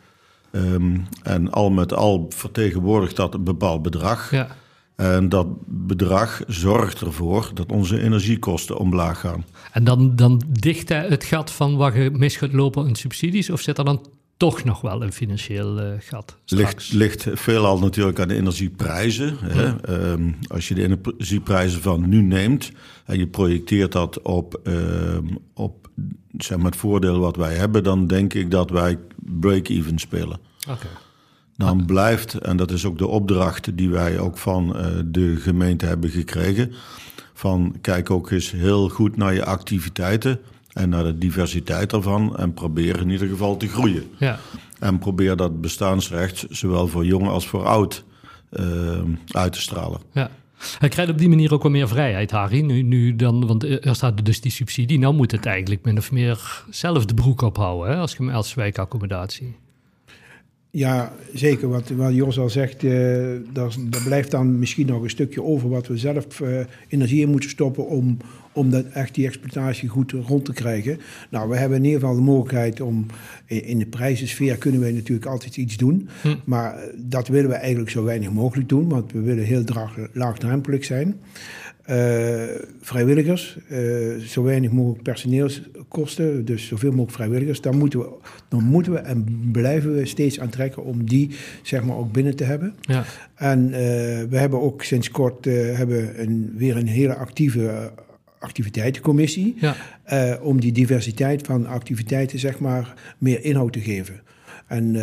Um, 0.53 1.07
en 1.23 1.50
al 1.50 1.71
met 1.71 1.95
al 1.95 2.27
vertegenwoordigt 2.29 3.17
dat 3.17 3.35
een 3.35 3.45
bepaald 3.45 3.83
bedrag. 3.83 4.31
Ja. 4.31 4.57
En 4.97 5.29
dat 5.29 5.47
bedrag 5.67 6.43
zorgt 6.47 7.00
ervoor 7.00 7.50
dat 7.55 7.73
onze 7.73 8.00
energiekosten 8.03 8.79
omlaag 8.79 9.21
gaan. 9.21 9.45
En 9.73 9.85
dan, 9.85 10.17
dan 10.17 10.43
dicht 10.49 10.88
het 10.88 11.25
gat 11.25 11.50
van 11.50 11.77
wat 11.77 11.95
je 11.95 12.11
mis 12.11 12.37
gaat 12.37 12.53
lopen 12.53 12.87
in 12.87 12.95
subsidies? 12.95 13.50
Of 13.50 13.61
zit 13.61 13.79
er 13.79 13.85
dan 13.85 14.07
toch 14.38 14.64
nog 14.64 14.80
wel 14.80 15.02
een 15.02 15.12
financieel 15.12 15.80
uh, 15.80 15.92
gat. 15.99 16.37
Ligt, 16.47 16.92
ligt 16.92 17.26
veelal 17.33 17.78
natuurlijk 17.78 18.21
aan 18.21 18.28
de 18.28 18.35
energieprijzen. 18.35 19.37
Ja. 19.42 19.76
Hè? 19.83 20.11
Um, 20.12 20.37
als 20.47 20.68
je 20.68 20.75
de 20.75 20.83
energieprijzen 20.83 21.83
van 21.83 22.09
nu 22.09 22.23
neemt 22.23 22.73
en 23.04 23.18
je 23.18 23.26
projecteert 23.26 23.92
dat 23.92 24.23
op, 24.23 24.61
um, 24.64 25.38
op 25.54 25.88
zeg 26.37 26.57
maar 26.57 26.66
het 26.66 26.76
voordeel 26.76 27.18
wat 27.18 27.37
wij 27.37 27.54
hebben, 27.54 27.85
dan 27.85 28.07
denk 28.07 28.35
ik 28.35 28.50
dat 28.50 28.71
wij 28.71 28.99
break-even 29.16 29.99
spelen. 29.99 30.38
Okay. 30.68 30.90
Dan 31.57 31.87
blijft, 31.87 32.35
en 32.35 32.57
dat 32.57 32.71
is 32.71 32.85
ook 32.85 32.99
de 32.99 33.07
opdracht 33.07 33.76
die 33.76 33.90
wij 33.90 34.18
ook 34.18 34.38
van 34.38 34.76
uh, 34.76 34.87
de 35.04 35.37
gemeente 35.37 35.87
hebben 35.87 36.11
gekregen, 36.11 36.73
van 37.35 37.76
kijk 37.80 38.11
ook 38.11 38.30
eens 38.30 38.50
heel 38.50 38.88
goed 38.88 39.16
naar 39.16 39.35
je 39.35 39.45
activiteiten 39.45 40.40
en 40.78 40.88
naar 40.88 41.04
de 41.04 41.18
diversiteit 41.18 41.92
ervan 41.92 42.37
en 42.37 42.54
probeer 42.54 43.00
in 43.00 43.11
ieder 43.11 43.28
geval 43.28 43.56
te 43.56 43.68
groeien. 43.68 44.02
Ja. 44.18 44.38
En 44.78 44.99
probeer 44.99 45.37
dat 45.37 45.61
bestaansrecht, 45.61 46.47
zowel 46.50 46.88
voor 46.88 47.04
jong 47.04 47.28
als 47.28 47.47
voor 47.47 47.64
oud, 47.64 48.04
uh, 48.52 49.00
uit 49.26 49.52
te 49.52 49.61
stralen. 49.61 50.00
Ja. 50.12 50.30
Hij 50.78 50.88
krijgt 50.88 51.11
op 51.11 51.18
die 51.18 51.28
manier 51.28 51.52
ook 51.52 51.62
wel 51.62 51.73
meer 51.73 51.88
vrijheid, 51.88 52.30
Harry. 52.30 52.61
Nu, 52.61 52.82
nu 52.82 53.16
dan, 53.16 53.47
want 53.47 53.64
er 53.64 53.94
staat 53.94 54.25
dus 54.25 54.40
die 54.40 54.52
subsidie. 54.52 54.99
Nou 54.99 55.14
moet 55.14 55.30
het 55.30 55.47
eigenlijk 55.47 55.85
min 55.85 55.99
of 55.99 56.12
meer 56.12 56.64
zelf 56.70 57.06
de 57.06 57.14
broek 57.14 57.40
ophouden 57.40 57.92
hè, 57.92 58.00
als, 58.00 58.16
als 58.32 58.54
wijkaccommodatie. 58.54 59.54
Ja, 60.70 61.12
zeker. 61.35 61.68
Wat, 61.68 61.88
wat 61.88 62.14
Jos 62.14 62.38
al 62.38 62.50
zegt, 62.50 62.82
uh, 62.82 62.90
daar, 63.52 63.75
daar, 63.80 64.02
blijft 64.04 64.30
dan 64.30 64.58
misschien 64.58 64.87
nog 64.87 65.02
een 65.02 65.11
stukje 65.11 65.42
over 65.42 65.68
wat 65.68 65.87
we 65.87 65.99
zelf 65.99 66.40
uh, 66.40 66.61
energie 66.88 67.20
in 67.20 67.30
moeten 67.30 67.50
stoppen 67.50 67.87
om, 67.87 68.16
om 68.52 68.71
dat 68.71 68.85
echt 68.85 69.14
die 69.14 69.26
exploitatie 69.26 69.88
goed 69.88 70.12
rond 70.12 70.45
te 70.45 70.52
krijgen. 70.52 70.99
Nou, 71.31 71.49
we 71.49 71.57
hebben 71.57 71.78
in 71.78 71.85
ieder 71.85 72.00
geval 72.00 72.17
de 72.17 72.23
mogelijkheid 72.23 72.81
om 72.81 73.07
in 73.47 73.78
de 73.78 73.87
prijzensfeer 73.87 74.57
kunnen 74.57 74.81
wij 74.81 74.93
natuurlijk 74.93 75.26
altijd 75.26 75.57
iets 75.57 75.76
doen. 75.76 76.09
Hm. 76.23 76.35
Maar 76.45 76.81
dat 76.97 77.28
willen 77.28 77.50
we 77.50 77.57
eigenlijk 77.57 77.90
zo 77.90 78.05
weinig 78.05 78.31
mogelijk 78.31 78.69
doen, 78.69 78.88
want 78.88 79.12
we 79.12 79.21
willen 79.21 79.45
heel 79.45 79.64
laagdrempelig 80.12 80.85
zijn. 80.85 81.21
Uh, 81.90 82.43
vrijwilligers, 82.81 83.59
uh, 83.71 84.17
zo 84.17 84.43
weinig 84.43 84.71
mogelijk 84.71 85.02
personeelskosten, 85.02 86.45
dus 86.45 86.67
zoveel 86.67 86.90
mogelijk 86.90 87.12
vrijwilligers. 87.12 87.61
Dan 87.61 87.78
moeten, 87.78 87.99
we, 87.99 88.09
dan 88.49 88.64
moeten 88.64 88.93
we 88.93 88.99
en 88.99 89.49
blijven 89.52 89.95
we 89.95 90.07
steeds 90.07 90.40
aantrekken 90.40 90.85
om 90.85 91.05
die 91.05 91.31
zeg 91.62 91.85
maar 91.85 91.97
ook 91.97 92.12
binnen 92.12 92.37
te 92.37 92.45
hebben. 92.45 92.75
Ja. 92.81 93.05
En 93.35 93.64
uh, 93.64 93.75
we 94.28 94.37
hebben 94.37 94.61
ook 94.61 94.83
sinds 94.83 95.11
kort 95.11 95.45
hebben 95.45 96.23
een, 96.23 96.52
weer 96.57 96.76
een 96.76 96.87
hele 96.87 97.14
actieve 97.14 97.93
activiteitencommissie. 98.38 99.57
Ja. 99.61 99.76
om 100.42 100.61
die 100.61 100.73
diversiteit 100.73 101.47
van 101.47 101.66
activiteiten 101.66 102.38
zeg 102.38 102.59
maar 102.59 102.95
meer 103.18 103.45
inhoud 103.45 103.73
te 103.73 103.80
geven. 103.80 104.21
En 104.66 104.97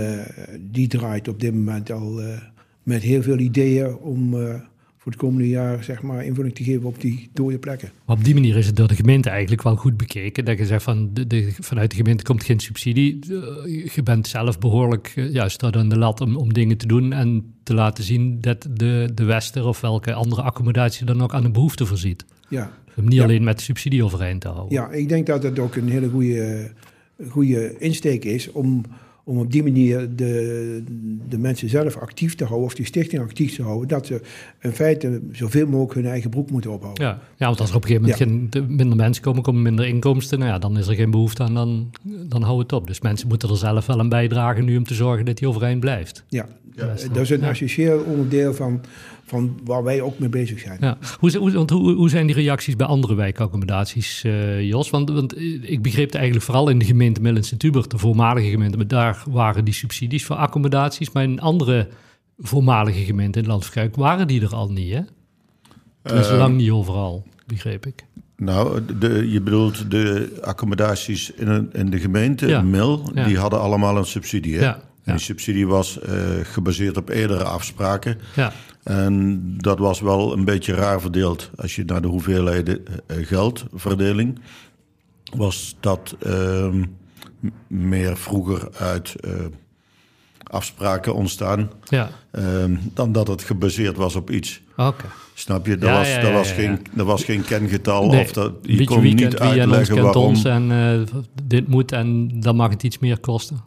die 0.71 0.87
draait 0.87 1.27
op 1.27 1.39
dit 1.39 1.53
moment 1.53 1.91
al 1.91 2.21
met 2.83 3.01
heel 3.01 3.21
veel 3.21 3.37
ideeën 3.37 3.95
om 3.95 4.35
voor 5.05 5.13
het 5.13 5.23
komende 5.23 5.49
jaar 5.49 5.83
zeg 5.83 6.01
maar, 6.01 6.25
invulling 6.25 6.55
te 6.55 6.63
geven 6.63 6.85
op 6.85 7.01
die 7.01 7.29
dode 7.33 7.57
plekken. 7.57 7.89
Maar 8.05 8.17
op 8.17 8.23
die 8.23 8.33
manier 8.33 8.57
is 8.57 8.65
het 8.65 8.75
door 8.75 8.87
de 8.87 8.95
gemeente 8.95 9.29
eigenlijk 9.29 9.61
wel 9.61 9.75
goed 9.75 9.97
bekeken. 9.97 10.45
Dat 10.45 10.57
je 10.57 10.65
zegt 10.65 10.83
van 10.83 11.09
de, 11.13 11.27
de, 11.27 11.53
vanuit 11.59 11.89
de 11.89 11.95
gemeente 11.95 12.23
komt 12.23 12.43
geen 12.43 12.59
subsidie. 12.59 13.19
Je 13.93 14.03
bent 14.03 14.27
zelf 14.27 14.59
behoorlijk 14.59 15.13
ja, 15.15 15.49
staat 15.49 15.75
aan 15.75 15.89
de 15.89 15.97
lat 15.97 16.21
om, 16.21 16.35
om 16.35 16.53
dingen 16.53 16.77
te 16.77 16.87
doen 16.87 17.13
en 17.13 17.53
te 17.63 17.73
laten 17.73 18.03
zien 18.03 18.41
dat 18.41 18.67
de, 18.71 19.11
de 19.13 19.23
Wester 19.23 19.65
of 19.65 19.81
welke 19.81 20.13
andere 20.13 20.41
accommodatie 20.41 21.05
dan 21.05 21.21
ook 21.21 21.33
aan 21.33 21.43
de 21.43 21.51
behoefte 21.51 21.85
voorziet. 21.85 22.25
Ja. 22.49 22.71
Om 22.97 23.03
niet 23.03 23.13
ja. 23.13 23.23
alleen 23.23 23.43
met 23.43 23.61
subsidie 23.61 24.03
overeind 24.03 24.41
te 24.41 24.47
houden. 24.47 24.73
Ja, 24.73 24.91
ik 24.91 25.09
denk 25.09 25.25
dat 25.25 25.43
het 25.43 25.59
ook 25.59 25.75
een 25.75 25.89
hele 25.89 26.09
goede, 26.09 26.71
goede 27.29 27.75
insteek 27.79 28.25
is 28.25 28.51
om 28.51 28.83
om 29.27 29.37
op 29.37 29.51
die 29.51 29.63
manier 29.63 30.15
de, 30.15 30.83
de 31.29 31.37
mensen 31.37 31.69
zelf 31.69 31.97
actief 31.97 32.35
te 32.35 32.43
houden, 32.43 32.67
of 32.67 32.75
die 32.75 32.85
stichting 32.85 33.21
actief 33.21 33.55
te 33.55 33.61
houden, 33.61 33.87
dat 33.87 34.05
ze 34.05 34.21
in 34.61 34.71
feite 34.71 35.21
zoveel 35.31 35.67
mogelijk 35.67 35.93
hun 35.93 36.05
eigen 36.05 36.29
broek 36.29 36.51
moeten 36.51 36.71
ophouden. 36.71 37.05
Ja, 37.05 37.19
ja 37.37 37.45
want 37.45 37.59
als 37.59 37.69
er 37.69 37.75
op 37.75 37.83
een 37.83 37.87
gegeven 37.87 38.19
moment 38.19 38.51
Ja. 38.51 38.59
geen, 38.61 38.75
minder 38.75 38.97
mensen 38.97 39.23
komen, 39.23 39.41
komen 39.41 39.61
minder 39.61 39.87
inkomsten, 39.87 40.39
nou 40.39 40.51
ja, 40.51 40.59
dan 40.59 40.77
is 40.77 40.87
er 40.87 40.95
geen 40.95 41.11
behoefte 41.11 41.43
aan, 41.43 41.53
dan, 41.53 41.91
dan 42.03 42.41
hou 42.41 42.59
het 42.59 42.73
op. 42.73 42.87
Dus 42.87 43.01
mensen 43.01 43.27
moeten 43.27 43.49
er 43.49 43.57
zelf 43.57 43.85
wel 43.85 43.99
aan 43.99 44.09
bijdragen 44.09 44.65
nu 44.65 44.77
om 44.77 44.83
te 44.83 44.93
zorgen 44.93 45.25
dat 45.25 45.37
die 45.37 45.47
overeind 45.47 45.79
blijft. 45.79 46.23
Ja, 46.29 46.45
Ja. 46.75 46.85
dat 46.85 47.21
is 47.21 47.29
een 47.29 47.43
essentieel 47.43 47.99
onderdeel 47.99 48.53
van, 48.53 48.81
van 49.25 49.59
waar 49.63 49.83
wij 49.83 50.01
ook 50.01 50.19
mee 50.19 50.29
bezig 50.29 50.59
zijn. 50.59 50.77
Ja. 50.81 50.97
Hoe, 51.19 51.37
hoe, 51.37 51.51
want 51.51 51.69
hoe, 51.69 51.93
hoe 51.93 52.09
zijn 52.09 52.25
die 52.25 52.35
reacties 52.35 52.75
bij 52.75 52.87
andere 52.87 53.15
wijkaccommodaties, 53.15 54.23
eh, 54.23 54.61
Jos? 54.61 54.89
Want, 54.89 55.09
want 55.09 55.37
ik 55.61 55.81
begreep 55.81 56.05
het 56.05 56.15
eigenlijk 56.15 56.45
vooral 56.45 56.69
in 56.69 56.79
de 56.79 56.85
gemeente 56.85 57.21
Millens 57.21 57.51
en 57.51 57.57
Tubert, 57.57 57.91
de 57.91 57.97
voormalige 57.97 58.49
gemeente, 58.49 58.77
maar 58.77 58.87
daar 58.87 59.23
waren 59.29 59.65
die 59.65 59.73
subsidies 59.73 60.25
voor 60.25 60.35
accommodaties. 60.35 61.11
Maar 61.11 61.23
in 61.23 61.41
andere 61.41 61.87
voormalige 62.37 62.99
gemeenten 63.03 63.41
in 63.41 63.47
Landverkuik 63.47 63.95
waren 63.95 64.27
die 64.27 64.41
er 64.41 64.55
al 64.55 64.71
niet, 64.71 64.93
hè? 64.93 65.01
Dus 66.03 66.29
Eh, 66.29 66.37
lang 66.37 66.55
niet 66.57 66.69
overal, 66.71 67.23
begreep 67.45 67.85
ik. 67.85 68.05
Nou, 68.37 68.81
de, 68.99 69.27
je 69.31 69.41
bedoelt 69.41 69.91
de 69.91 70.37
accommodaties 70.41 71.31
in, 71.31 71.47
een, 71.47 71.69
in 71.73 71.89
de 71.89 71.99
gemeente, 71.99 72.47
Ja. 72.47 72.61
Mil, 72.61 73.11
Ja. 73.13 73.25
die 73.25 73.37
hadden 73.37 73.59
allemaal 73.59 73.97
een 73.97 74.05
subsidie. 74.05 74.55
Hè? 74.55 74.61
Ja, 74.61 74.81
ja. 75.05 75.11
die 75.11 75.21
subsidie 75.21 75.67
was 75.67 75.99
eh, 75.99 76.13
gebaseerd 76.43 76.97
op 76.97 77.09
eerdere 77.09 77.43
afspraken. 77.43 78.17
Ja, 78.35 78.53
En 78.83 79.41
dat 79.57 79.79
was 79.79 79.99
wel 79.99 80.33
een 80.33 80.45
beetje 80.45 80.73
raar 80.73 81.01
verdeeld. 81.01 81.49
Als 81.55 81.75
je 81.75 81.83
naar 81.85 82.01
de 82.01 82.07
hoeveelheden 82.07 82.85
eh, 83.07 83.17
geldverdeling, 83.25 84.39
was 85.35 85.75
dat 85.79 86.15
ehm, 86.19 86.83
meer 87.67 88.17
vroeger 88.17 88.67
uit 88.77 89.15
eh, 89.19 89.31
afspraken 90.43 91.15
ontstaan. 91.15 91.69
ja. 91.89 92.09
ehm, 92.31 92.75
dan 92.93 93.11
dat 93.11 93.27
het 93.27 93.43
gebaseerd 93.43 93.97
was 93.97 94.15
op 94.15 94.31
iets. 94.31 94.61
oké. 94.77 95.05
Snap 95.33 95.65
je? 95.65 95.75
Er, 95.77 95.85
Ja, 95.85 95.97
was, 95.97 96.07
ja, 96.07 96.17
er, 96.17 96.31
was 96.33 96.51
geen, 96.51 96.79
er 96.97 97.03
was 97.03 97.23
geen 97.23 97.43
kengetal. 97.43 98.07
Nee, 98.07 98.21
of 98.21 98.31
dat, 98.31 98.53
je 98.61 98.67
Beetje 98.77 98.85
kon 98.85 99.03
niet 99.03 99.21
en 99.33 99.39
uitleggen 99.39 100.01
waarom. 100.01 100.35
en 100.35 100.71
eh, 100.71 101.21
dit 101.43 101.67
moet 101.67 101.91
en 101.91 102.39
dan 102.39 102.55
mag 102.55 102.69
het 102.69 102.83
iets 102.83 102.99
meer 102.99 103.19
kosten. 103.19 103.63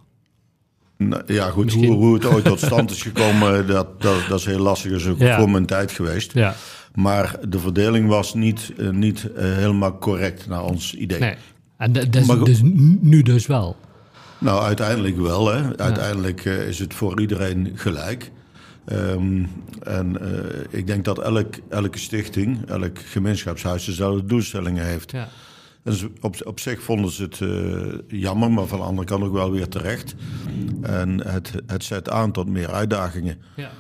Nou, 0.99 1.23
Ja, 1.27 1.51
goed, 1.51 1.73
hoe, 1.73 1.87
hoe 1.87 2.15
het 2.15 2.25
ooit 2.27 2.45
tot 2.45 2.61
stand 2.61 2.91
is 2.91 3.03
gekomen, 3.03 3.67
dat, 3.67 4.01
dat, 4.03 4.17
dat 4.29 4.39
is 4.39 4.45
heel 4.45 4.59
lastig. 4.59 4.91
Dat 4.91 5.01
is 5.01 5.07
ook 5.07 5.19
Ja. 5.19 5.39
voor 5.39 5.51
mijn 5.51 5.67
tijd 5.67 5.93
geweest. 5.93 6.33
Ja, 6.33 6.55
Maar 6.95 7.37
de 7.49 7.59
verdeling 7.59 8.09
was 8.09 8.35
niet, 8.35 8.73
eh, 8.79 8.89
niet 8.91 9.33
eh, 9.33 9.45
helemaal 9.55 9.99
correct 9.99 10.47
naar 10.49 10.63
ons 10.65 10.95
idee. 10.95 11.19
nee. 11.21 11.35
En 11.77 11.93
dat 11.93 12.27
Maar 12.27 12.45
dus 12.45 12.61
nu 13.01 13.23
dus 13.23 13.47
wel. 13.47 13.77
Nou, 14.39 14.63
uiteindelijk 14.63 15.17
wel. 15.17 15.53
Hè. 15.53 15.79
Uiteindelijk 15.79 16.45
eh, 16.45 16.69
is 16.69 16.79
het 16.79 16.95
voor 16.95 17.21
iedereen 17.21 17.73
gelijk. 17.75 18.31
Ehm, 18.85 19.43
en 19.83 20.21
eh, 20.21 20.79
ik 20.79 20.87
denk 20.87 21.05
dat 21.05 21.19
elk, 21.23 21.55
elke 21.69 21.99
stichting, 21.99 22.69
elk 22.69 22.99
gemeenschapshuis 22.99 23.85
dezelfde 23.85 24.25
doelstellingen 24.27 24.85
heeft. 24.85 25.11
Ja. 25.13 25.29
En 25.89 25.95
ze- 25.95 26.11
op, 26.21 26.37
op 26.45 26.61
zich 26.61 26.83
vonden 26.83 27.11
ze 27.11 27.23
het 27.23 27.41
eh, 27.41 28.21
jammer, 28.21 28.51
maar 28.51 28.67
van 28.67 28.79
de 28.79 28.85
andere 28.85 29.07
kant 29.07 29.25
ook 29.25 29.33
wel 29.33 29.51
weer 29.51 29.69
terecht. 29.69 30.15
En 30.83 31.27
het, 31.29 31.53
het 31.67 31.85
zet 31.85 32.11
aan 32.11 32.33
tot 32.33 32.49
meer 32.49 32.71
uitdagingen. 32.73 33.39
Ja. 33.57 33.71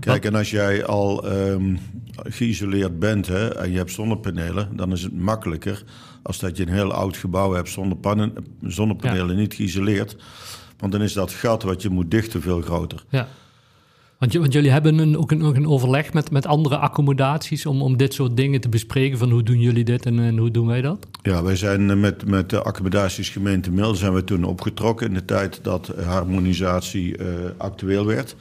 Kijk, 0.00 0.24
en 0.24 0.34
als 0.34 0.50
jij 0.50 0.84
al, 0.84 1.28
ehm, 1.30 1.76
geïsoleerd 2.22 2.98
bent 2.98 3.26
hè, 3.26 3.48
en 3.54 3.70
je 3.70 3.76
hebt 3.76 3.92
zonnepanelen, 3.92 4.76
dan 4.76 4.92
is 4.92 5.02
het 5.02 5.18
makkelijker 5.18 5.82
als 6.22 6.38
dat 6.38 6.56
je 6.56 6.66
een 6.66 6.72
heel 6.72 6.92
oud 6.92 7.16
gebouw 7.16 7.52
hebt 7.52 7.68
zonder 7.68 7.98
pannen, 7.98 8.32
zonnepanelen 8.62 9.36
niet 9.36 9.54
geïsoleerd. 9.54 10.16
Want 10.78 10.92
dan 10.92 11.02
is 11.02 11.12
dat 11.12 11.32
gat 11.32 11.62
wat 11.62 11.82
je 11.82 11.88
moet 11.88 12.10
dichten 12.10 12.42
veel 12.42 12.60
groter. 12.60 13.04
Ja. 13.08 13.28
Want, 14.20 14.34
want 14.34 14.52
jullie 14.52 14.70
hebben 14.70 14.98
een, 14.98 15.18
ook 15.18 15.30
een, 15.30 15.42
een, 15.42 15.66
overleg 15.66 16.12
met, 16.12 16.30
met 16.30 16.46
andere 16.46 16.76
accommodaties 16.76 17.66
om, 17.66 17.82
om 17.82 17.96
dit 17.96 18.14
soort 18.14 18.36
dingen 18.36 18.60
te 18.60 18.68
bespreken. 18.68 19.18
Van 19.18 19.30
hoe 19.30 19.42
doen 19.42 19.60
jullie 19.60 19.84
dit 19.84 20.06
en, 20.06 20.18
en 20.18 20.36
hoe 20.36 20.50
doen 20.50 20.66
wij 20.66 20.80
dat? 20.80 21.06
Ja, 21.22 21.42
wij 21.42 21.56
zijn 21.56 22.00
met, 22.00 22.26
met 22.26 22.50
de 22.50 22.62
accommodatiesgemeente 22.62 23.70
Mil 23.70 23.94
zijn 23.94 24.14
we 24.14 24.24
toen 24.24 24.44
opgetrokken 24.44 25.06
in 25.06 25.14
de 25.14 25.24
tijd 25.24 25.60
dat 25.62 25.92
harmonisatie 26.04 27.18
uh, 27.18 27.26
actueel 27.56 28.06
werd. 28.06 28.36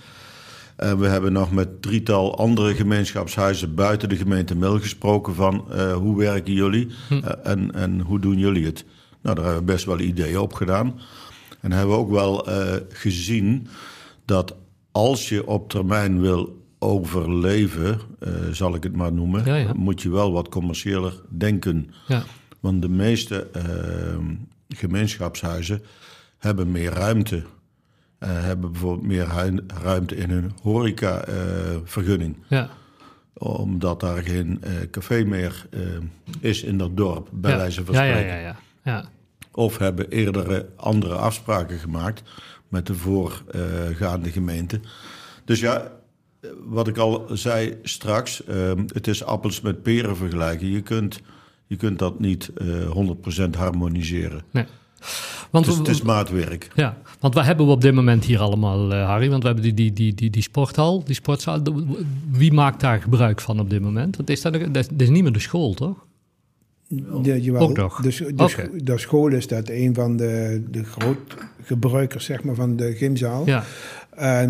En 0.76 1.00
we 1.00 1.08
hebben 1.08 1.34
nog 1.34 1.52
met 1.52 1.82
drietal 1.82 2.38
andere 2.38 2.76
gemeenschapshuizen 2.76 3.76
buiten 3.76 4.10
de 4.10 4.16
gemeente 4.16 4.56
Mil 4.56 4.80
gesproken 4.80 5.36
van 5.36 5.66
uh, 5.72 5.94
hoe 5.94 6.18
werken 6.18 6.54
jullie 6.54 6.88
hm. 7.08 7.14
uh, 7.14 7.22
en, 7.44 7.74
en 7.74 8.00
hoe 8.00 8.20
doen 8.20 8.38
jullie 8.38 8.66
het. 8.66 8.86
Nou, 9.22 9.36
daar 9.36 9.46
hebben 9.46 9.66
we 9.66 9.72
best 9.72 9.86
wel 9.86 10.00
ideeën 10.00 10.40
op 10.40 10.54
gedaan. 10.54 11.00
En 11.60 11.72
hebben 11.72 11.96
we 11.96 12.02
ook 12.02 12.12
wel 12.12 12.48
gezien 12.90 13.68
dat 14.26 14.56
als 15.00 15.30
je 15.30 15.48
op 15.48 15.70
termijn 15.70 16.22
wil 16.22 16.66
overleven, 16.80 18.00
uh, 18.20 18.34
zal 18.52 18.76
ik 18.76 18.84
het 18.84 18.96
maar 18.96 19.14
noemen, 19.14 19.78
moet 19.78 20.02
je 20.02 20.10
wel 20.10 20.32
wat 20.32 20.50
commerciëler 20.50 21.22
denken. 21.30 21.90
Ja. 22.08 22.24
Want 22.60 22.82
de 22.82 22.90
meeste 22.90 23.48
uh, 23.56 23.64
gemeenschapshuizen 24.68 25.82
hebben 26.38 26.72
meer 26.72 26.92
ruimte. 26.92 27.36
Uh, 27.36 27.44
hebben 28.20 28.72
bijvoorbeeld 28.72 29.08
meer 29.08 29.28
ruimte 29.84 30.16
in 30.16 30.30
hun 30.30 30.52
horecavergunning. 30.62 32.38
ja. 32.48 32.70
Omdat 33.34 34.00
daar 34.00 34.24
geen 34.24 34.62
café 34.92 35.24
meer 35.24 35.66
is 36.40 36.64
in 36.64 36.78
dat 36.78 36.98
dorp, 36.98 37.28
bij 37.32 37.58
wijze 37.58 37.86
van 37.86 37.96
spreken. 37.96 38.26
Ja, 38.26 38.36
ja, 38.36 38.56
ja, 38.84 39.10
Of 39.52 39.78
hebben 39.78 40.10
eerdere 40.10 40.70
andere 40.76 41.16
afspraken 41.16 41.80
gemaakt 41.80 42.24
met 42.68 42.88
de 42.88 42.96
voorgaande 42.96 44.32
gemeente. 44.32 44.80
Dus 45.46 45.60
ja, 45.60 45.92
wat 46.66 46.88
ik 46.88 46.98
al 46.98 47.26
zei 47.34 47.78
straks, 47.84 48.44
ehm, 48.44 48.84
het 48.94 49.08
is 49.08 49.24
appels 49.24 49.62
met 49.62 49.84
peren 49.84 50.18
vergelijken. 50.18 50.72
Je 50.72 50.82
kunt, 50.82 51.22
je 51.68 51.76
kunt 51.76 52.00
dat 52.00 52.20
niet 52.20 52.52
uh, 52.58 52.82
eh, 52.82 53.48
100% 53.48 53.50
harmoniseren. 53.58 54.42
Nee. 54.52 54.66
Want, 55.50 55.66
het, 55.66 55.74
is, 55.74 55.80
het 55.80 55.88
is 55.88 56.02
maatwerk. 56.02 56.68
Ja, 56.76 56.98
want 57.20 57.34
wat 57.34 57.46
hebben 57.46 57.66
we 57.66 57.72
op 57.72 57.82
dit 57.82 57.94
moment 57.94 58.26
hier 58.26 58.40
allemaal, 58.40 58.92
uh, 58.92 59.06
Harry? 59.06 59.30
Want 59.30 59.42
we 59.42 59.48
hebben 59.48 59.66
die, 59.66 59.74
die, 59.74 59.94
die, 59.94 60.14
die, 60.14 60.30
die 60.30 60.42
sporthal, 60.42 61.04
die 61.04 61.16
sportzaal. 61.16 61.62
Wie 62.32 62.54
maakt 62.54 62.80
daar 62.80 63.02
gebruik 63.02 63.42
van 63.42 63.60
op 63.60 63.70
dit 63.70 63.82
moment? 63.82 64.16
Want 64.16 64.30
is 64.30 64.42
dat, 64.42 64.74
dat 64.74 64.92
is 64.98 65.10
niet 65.10 65.24
meer 65.24 65.32
de 65.32 65.40
school, 65.40 65.74
toch? 65.74 66.06
De, 67.22 67.42
jawel, 67.42 67.62
Ook 67.62 67.78
nog? 67.78 68.02
De, 68.02 68.34
de, 68.36 68.84
de, 68.84 68.98
school 68.98 69.28
is 69.28 69.48
dat 69.48 69.70
een 69.70 69.94
van 69.94 70.18
de, 70.18 70.64
de 70.72 70.84
grootgebruikers 70.84 72.26
zeg 72.26 72.44
maar, 72.44 72.56
van 72.56 72.76
de 72.76 72.96
gymzaal. 72.96 73.46
Ja. 73.46 73.64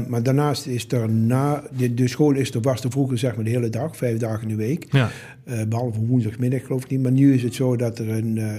maar 0.07 0.23
daarnaast 0.23 0.65
is 0.65 0.91
er 0.91 1.09
na... 1.09 1.63
De, 1.77 1.93
de 1.93 2.07
school 2.07 2.33
is 2.33 2.53
er, 2.53 2.61
was 2.61 2.83
er 2.83 2.91
vroeger 2.91 3.17
zeg 3.17 3.35
maar 3.35 3.43
de 3.43 3.49
hele 3.49 3.69
dag, 3.69 3.97
vijf 3.97 4.17
dagen 4.17 4.41
in 4.41 4.47
de 4.47 4.55
week. 4.55 4.87
Ja. 4.89 5.09
Uh, 5.45 5.63
behalve 5.63 5.99
woensdagmiddag 5.99 6.65
geloof 6.65 6.83
ik 6.83 6.89
niet. 6.89 7.01
Maar 7.01 7.11
nu 7.11 7.33
is 7.33 7.43
het 7.43 7.55
zo 7.55 7.75
dat 7.75 7.99
er 7.99 8.09
een... 8.09 8.35
Uh, 8.35 8.51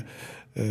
uh, 0.55 0.65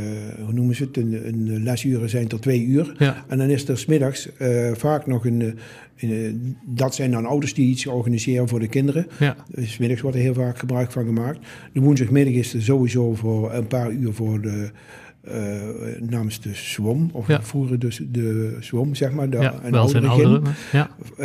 hoe 0.43 0.53
noemen 0.53 0.75
ze 0.75 0.83
het, 0.83 0.97
een, 0.97 1.27
een 1.27 1.63
lesuren 1.63 2.09
zijn 2.09 2.27
tot 2.27 2.41
twee 2.41 2.65
uur. 2.65 2.95
Ja. 2.97 3.25
En 3.27 3.37
dan 3.37 3.49
is 3.49 3.67
er 3.67 3.77
smiddags 3.77 4.29
uh, 4.41 4.71
vaak 4.73 5.07
nog 5.07 5.25
een, 5.25 5.57
een, 5.97 6.57
dat 6.65 6.95
zijn 6.95 7.11
dan 7.11 7.25
ouders 7.25 7.53
die 7.53 7.69
iets 7.69 7.85
organiseren 7.85 8.47
voor 8.47 8.59
de 8.59 8.67
kinderen. 8.67 9.07
Ja. 9.19 9.35
Dus 9.51 9.77
middags 9.77 10.01
wordt 10.01 10.17
er 10.17 10.23
heel 10.23 10.33
vaak 10.33 10.59
gebruik 10.59 10.91
van 10.91 11.05
gemaakt. 11.05 11.39
De 11.73 11.79
woensdagmiddag 11.79 12.33
is 12.33 12.53
er 12.53 12.61
sowieso 12.61 13.13
voor 13.13 13.53
een 13.53 13.67
paar 13.67 13.91
uur 13.91 14.13
voor 14.13 14.41
de 14.41 14.71
uh, 15.31 16.09
namens 16.09 16.41
de 16.41 16.53
SWOM, 16.53 17.09
of 17.13 17.27
ja. 17.27 17.41
vroeger 17.41 17.79
dus 17.79 18.01
de 18.11 18.57
SWOM, 18.59 18.95
zeg 18.95 19.11
maar. 19.11 19.29
De, 19.29 19.37
ja, 19.37 19.53
een 19.63 19.71
wel 19.71 19.87
zijn 19.87 20.05
ouderen. 20.05 20.43
Ja. 20.71 20.89
Uh, 21.11 21.17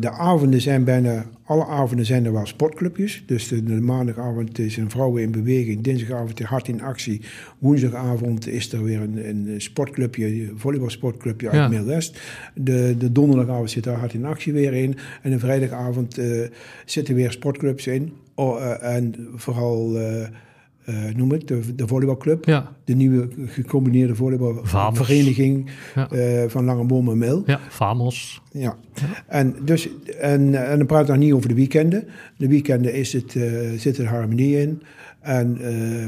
de 0.00 0.10
avonden 0.10 0.60
zijn 0.60 0.84
bijna, 0.84 1.24
alle 1.44 1.66
avonden 1.66 2.06
zijn 2.06 2.24
er 2.24 2.32
wel 2.32 2.46
sportclubjes. 2.46 3.22
Dus 3.26 3.48
de, 3.48 3.62
de, 3.62 3.80
maandagavond 3.80 4.58
is 4.58 4.76
een 4.76 4.90
vrouwen 4.90 5.22
in 5.22 5.30
beweging, 5.30 5.82
dinsdagavond 5.82 6.40
is 6.40 6.46
hart 6.46 6.68
in 6.68 6.82
actie, 6.82 7.20
woensdagavond 7.58 8.48
is 8.48 8.72
er 8.72 8.84
weer 8.84 9.00
een, 9.00 9.28
een 9.28 9.60
sportclubje, 9.60 10.26
een 10.26 10.52
volleybalsportclubje 10.56 11.50
uit 11.50 11.72
ja. 11.72 11.84
West. 11.84 12.20
De, 12.54 12.94
de 12.98 13.12
donderdagavond 13.12 13.70
zit 13.70 13.84
daar 13.84 13.98
hart 13.98 14.14
in 14.14 14.24
actie 14.24 14.52
weer 14.52 14.74
in. 14.74 14.96
En 15.22 15.30
de 15.30 15.38
vrijdagavond 15.38 16.18
uh, 16.18 16.46
zitten 16.84 17.14
weer 17.14 17.32
sportclubs 17.32 17.86
in. 17.86 18.12
Oh, 18.34 18.84
en 18.84 19.14
vooral 19.34 19.98
uh, 20.88 21.14
noem 21.14 21.30
het, 21.30 21.48
de, 21.48 21.74
de 21.74 21.86
volleybalclub. 21.86 22.44
Ja. 22.44 22.72
De 22.84 22.94
nieuwe 22.94 23.28
gecombineerde 23.46 24.14
volleybalvereniging 24.14 25.70
ja. 25.94 26.08
uh, 26.12 26.42
van 26.46 26.64
Langeboom 26.64 27.10
en 27.10 27.18
Mil. 27.18 27.42
Ja, 27.46 27.60
Famos. 27.68 28.42
Ja. 28.52 28.76
En, 29.26 29.56
dus, 29.64 29.88
en, 30.20 30.68
en 30.68 30.78
dan 30.78 30.86
praat 30.86 31.02
ik 31.02 31.08
nog 31.08 31.16
niet 31.16 31.32
over 31.32 31.48
de 31.48 31.54
weekenden. 31.54 32.04
De 32.36 32.48
weekenden 32.48 32.94
is 32.94 33.12
het, 33.12 33.34
uh, 33.34 33.70
zit 33.76 33.98
er 33.98 34.06
harmonie 34.06 34.60
in. 34.60 34.82
En 35.20 35.58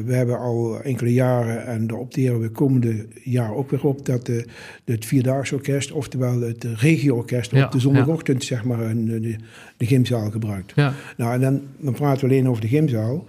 we 0.06 0.14
hebben 0.14 0.38
al 0.38 0.82
enkele 0.82 1.12
jaren, 1.12 1.66
en 1.66 1.86
daar 1.86 1.98
opteren 1.98 2.40
we 2.40 2.48
komende 2.48 3.06
jaar 3.22 3.54
ook 3.54 3.70
weer 3.70 3.84
op, 3.84 4.06
dat 4.06 4.26
de, 4.26 4.44
het 4.84 5.04
Vierdaagse 5.04 5.54
Orkest, 5.54 5.92
oftewel 5.92 6.40
het 6.40 6.64
regio-orkest, 6.64 7.52
op 7.52 7.72
de 7.72 7.80
zondagochtend 7.80 8.44
zeg 8.44 8.64
maar 8.64 8.80
een, 8.80 9.04
de, 9.04 9.36
de 9.76 9.86
gymzaal 9.86 10.30
gebruikt. 10.30 10.72
Ja. 10.74 10.92
Nou, 11.16 11.32
en 11.32 11.40
dan, 11.40 11.62
dan 11.78 11.92
praten 11.92 12.28
we 12.28 12.34
alleen 12.34 12.48
over 12.48 12.62
de 12.62 12.68
gymzaal. 12.68 13.24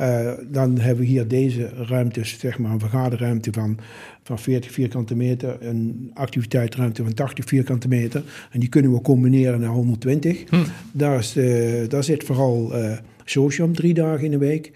Uh, 0.00 0.32
dan 0.46 0.78
hebben 0.78 1.04
we 1.04 1.10
hier 1.10 1.28
deze 1.28 1.68
ruimtes, 1.68 2.38
zeg 2.38 2.58
maar 2.58 2.70
een 2.70 2.80
vergaderruimte 2.80 3.52
van, 3.52 3.78
van 4.22 4.38
40 4.38 4.72
vierkante 4.72 5.16
meter, 5.16 5.56
een 5.60 6.10
activiteitsruimte 6.14 7.02
van 7.02 7.14
80 7.14 7.44
vierkante 7.44 7.88
meter. 7.88 8.22
En 8.50 8.60
die 8.60 8.68
kunnen 8.68 8.92
we 8.92 9.00
combineren 9.00 9.60
naar 9.60 9.70
120. 9.70 10.44
Hm. 10.50 10.56
Daar, 10.92 11.18
is, 11.18 11.36
uh, 11.36 11.88
daar 11.88 12.04
zit 12.04 12.24
vooral 12.24 12.78
uh, 12.78 12.92
Socium 13.24 13.74
drie 13.74 13.94
dagen 13.94 14.24
in 14.24 14.30
de 14.30 14.38
week. 14.38 14.72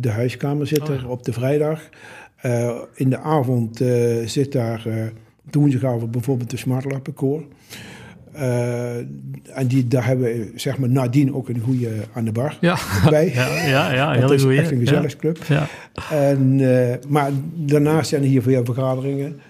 de 0.00 0.10
huiskamer 0.10 0.66
zit 0.66 0.88
er 0.88 1.04
oh 1.04 1.10
op 1.10 1.24
de 1.24 1.32
vrijdag. 1.32 1.88
in 2.94 3.10
de 3.10 3.18
avond 3.18 3.82
zit 4.24 4.52
daar 4.52 5.12
woensdagavond 5.50 6.10
bijvoorbeeld 6.10 6.50
de 6.50 6.56
Smartlappenkoor. 6.56 7.44
Uh, 8.36 8.96
en 9.58 9.66
die, 9.66 9.88
daar 9.88 10.06
hebben 10.06 10.26
we 10.26 10.52
zeg 10.54 10.78
maar, 10.78 10.88
nadien 10.88 11.34
ook 11.34 11.48
een 11.48 11.60
goede 11.60 11.90
aan 12.12 12.24
de 12.24 12.32
bar 12.32 12.58
ja. 12.60 12.78
bij. 13.10 13.32
Ja, 13.34 13.66
ja, 13.66 13.92
ja 13.92 14.12
heel 14.12 14.32
is 14.32 14.44
echt 14.44 14.70
een 14.70 14.78
gezelligsclub. 14.78 15.38
Ja. 15.48 15.68
En, 16.10 16.58
uh, 16.58 16.94
maar 17.08 17.30
daarnaast 17.54 18.08
zijn 18.08 18.22
er 18.22 18.28
hier 18.28 18.42
veel 18.42 18.64
vergaderingen. 18.64 19.40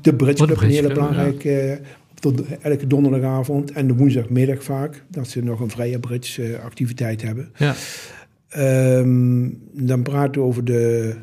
De 0.00 0.14
Bridge 0.14 0.44
Club, 0.44 0.60
een 0.60 0.68
hele 0.68 0.88
belangrijke... 0.88 1.80
Uh, 1.80 1.86
elke 2.60 2.86
donderdagavond 2.86 3.72
en 3.72 3.86
de 3.86 3.94
woensdagmiddag 3.94 4.62
vaak. 4.62 5.02
Dat 5.08 5.28
ze 5.28 5.42
nog 5.42 5.60
een 5.60 5.70
vrije 5.70 5.98
bridge 5.98 6.58
activiteit 6.64 7.22
hebben. 7.22 7.50
Ja. 7.56 7.74
Um, 8.98 9.58
dan 9.72 10.02
praten 10.02 10.40
we 10.40 10.46
over 10.46 10.64
de 10.64 11.14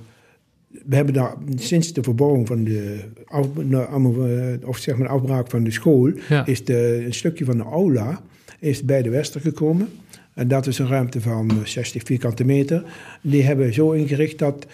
we 0.86 0.96
hebben 0.96 1.14
daar 1.14 1.34
sinds 1.56 1.94
de 1.94 2.04
verbouwing 2.04 2.48
van 2.48 2.64
de, 2.64 3.00
af, 3.26 3.48
eh, 3.58 4.68
of 4.68 4.78
zeg 4.78 4.98
maar 4.98 5.08
afbraak 5.08 5.50
van 5.50 5.64
de 5.64 5.72
school, 5.72 6.12
is 6.46 6.66
de, 6.66 7.04
een 7.06 7.14
stukje 7.14 7.46
van 7.46 7.58
de 7.58 7.64
aula 7.64 8.22
is 8.60 8.84
bij 8.84 9.02
de 9.02 9.10
Wester 9.10 9.42
gekomen. 9.42 9.90
En 10.34 10.48
dat 10.48 10.68
is 10.68 10.80
een 10.80 10.88
ruimte 10.88 11.22
van 11.22 11.52
60 11.64 12.04
vierkante 12.04 12.46
meter. 12.46 12.84
Die 13.22 13.44
hebben 13.44 13.66
we 13.66 13.74
zo 13.74 13.92
ingericht 13.92 14.40
dat 14.40 14.66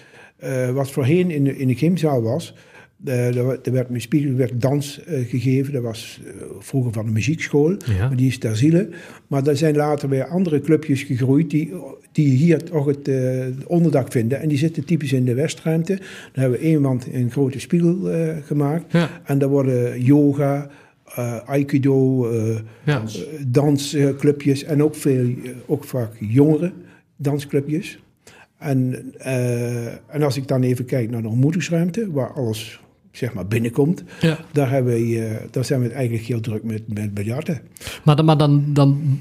uh, 0.44 0.70
wat 0.70 0.92
voorheen 0.92 1.32
in 1.32 1.44
de, 1.44 1.58
in 1.58 1.68
de 1.68 1.76
gymzaal 1.76 2.22
was, 2.22 2.56
er 3.06 3.72
werd 3.72 3.88
spiegel 3.96 4.34
werd 4.36 4.62
dans 4.62 5.02
uh, 5.10 5.30
gegeven. 5.30 5.74
Dat 5.74 5.84
was 5.84 6.22
uh, 6.26 6.32
vroeger 6.60 6.94
van 6.94 7.06
de 7.06 7.12
muziekschool, 7.12 7.76
ja. 7.86 8.08
maar 8.08 8.16
die 8.16 8.28
is 8.28 8.38
ter 8.38 8.58
ziele. 8.58 8.90
Maar 9.28 9.48
er 9.48 9.58
zijn 9.58 9.76
later 9.76 10.10
weer 10.10 10.26
andere 10.26 10.62
clubjes 10.62 11.04
gegroeid 11.04 11.50
die, 11.50 11.74
die 12.12 12.28
hier 12.28 12.64
toch 12.64 12.86
het 12.86 13.10
onderdak 13.66 14.12
vinden. 14.12 14.40
En 14.40 14.50
die 14.50 14.58
zitten 14.58 14.86
typisch 14.86 15.14
in 15.14 15.26
de 15.26 15.34
westruimte. 15.34 15.96
Dan 15.96 16.42
hebben 16.42 16.60
we 16.60 16.66
één 16.66 16.82
wand 16.82 17.08
een 17.14 17.32
grote 17.32 17.60
spiegel 17.60 17.98
gemaakt. 18.46 18.92
Ja. 18.92 19.22
En 19.24 19.38
daar 19.38 19.50
worden 19.50 20.02
yoga, 20.02 20.70
aikido, 21.46 22.28
ja. 22.84 23.04
dansclubjes 23.48 24.64
en 24.64 24.84
ook, 24.84 24.96
veel, 24.96 25.34
ook 25.66 25.84
vaak 25.84 26.12
jongere 26.20 26.72
dansclubjes. 27.16 28.04
En, 28.58 29.14
en 30.08 30.24
als 30.24 30.38
ik 30.38 30.48
dan 30.48 30.64
even 30.64 30.86
kijk 30.86 31.10
naar 31.10 31.22
de 31.22 31.28
ontmoetingsruimte, 31.28 32.12
waar 32.12 32.34
alles 32.34 32.82
zeg 33.12 33.34
maar 33.34 33.48
binnenkomt, 33.48 34.04
ja. 34.22 34.40
daar, 34.52 34.70
hebben 34.70 34.94
we, 34.94 35.00
uh, 35.00 35.36
daar 35.52 35.66
zijn 35.66 35.82
we 35.82 35.90
eigenlijk 35.90 36.26
heel 36.26 36.40
druk 36.40 36.64
met, 36.64 36.94
met 36.94 37.14
biljarten. 37.14 37.62
Maar, 38.04 38.16
dan, 38.16 38.26
maar 38.26 38.38
dan, 38.38 38.66
dan 38.68 39.20